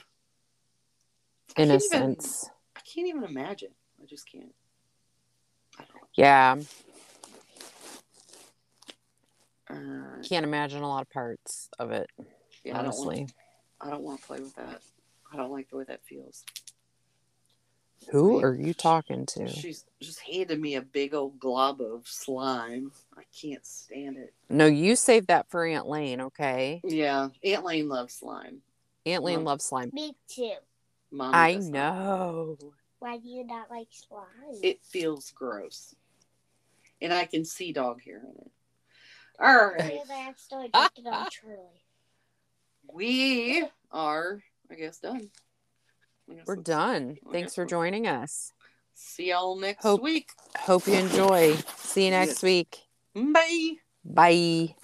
[1.50, 2.50] I can't even- innocence.
[2.96, 3.72] I can't even imagine.
[4.02, 4.54] I just can't.
[5.78, 5.84] I
[6.14, 6.54] Yeah.
[6.54, 6.66] don't.
[9.68, 12.08] Uh, Can't imagine a lot of parts of it,
[12.64, 13.10] yeah, I don't want.
[13.10, 13.26] honestly.
[13.80, 14.80] I don't want to play with that.
[15.30, 16.44] I don't like the way that feels.
[18.10, 19.46] Who are you talking to?
[19.48, 22.92] She's just handed me a big old glob of slime.
[23.18, 24.32] I can't stand it.
[24.48, 26.80] No, you save that for Aunt Lane, okay?
[26.84, 28.62] Yeah, Aunt Lane loves slime.
[29.04, 29.44] Aunt Lane Mom.
[29.44, 29.90] loves slime.
[29.92, 30.52] Me too.
[31.10, 32.56] Mom I know.
[32.60, 32.72] not.
[33.00, 33.06] Know.
[33.08, 34.26] Why do you not like slime?
[34.62, 35.94] It feels gross,
[37.00, 38.50] and I can see dog hair in it.
[39.38, 41.84] All right, Yeah, I accidentally dropped it on Charlie.
[42.92, 45.30] we are, I guess, done.
[46.30, 47.16] I guess We're done.
[47.32, 48.52] Thanks for joining us.
[48.94, 50.30] See y'all next Hope- week.
[50.56, 51.54] Hope you enjoy.
[51.76, 52.78] See you next week.
[53.14, 53.72] Bye.
[54.04, 54.74] Bye.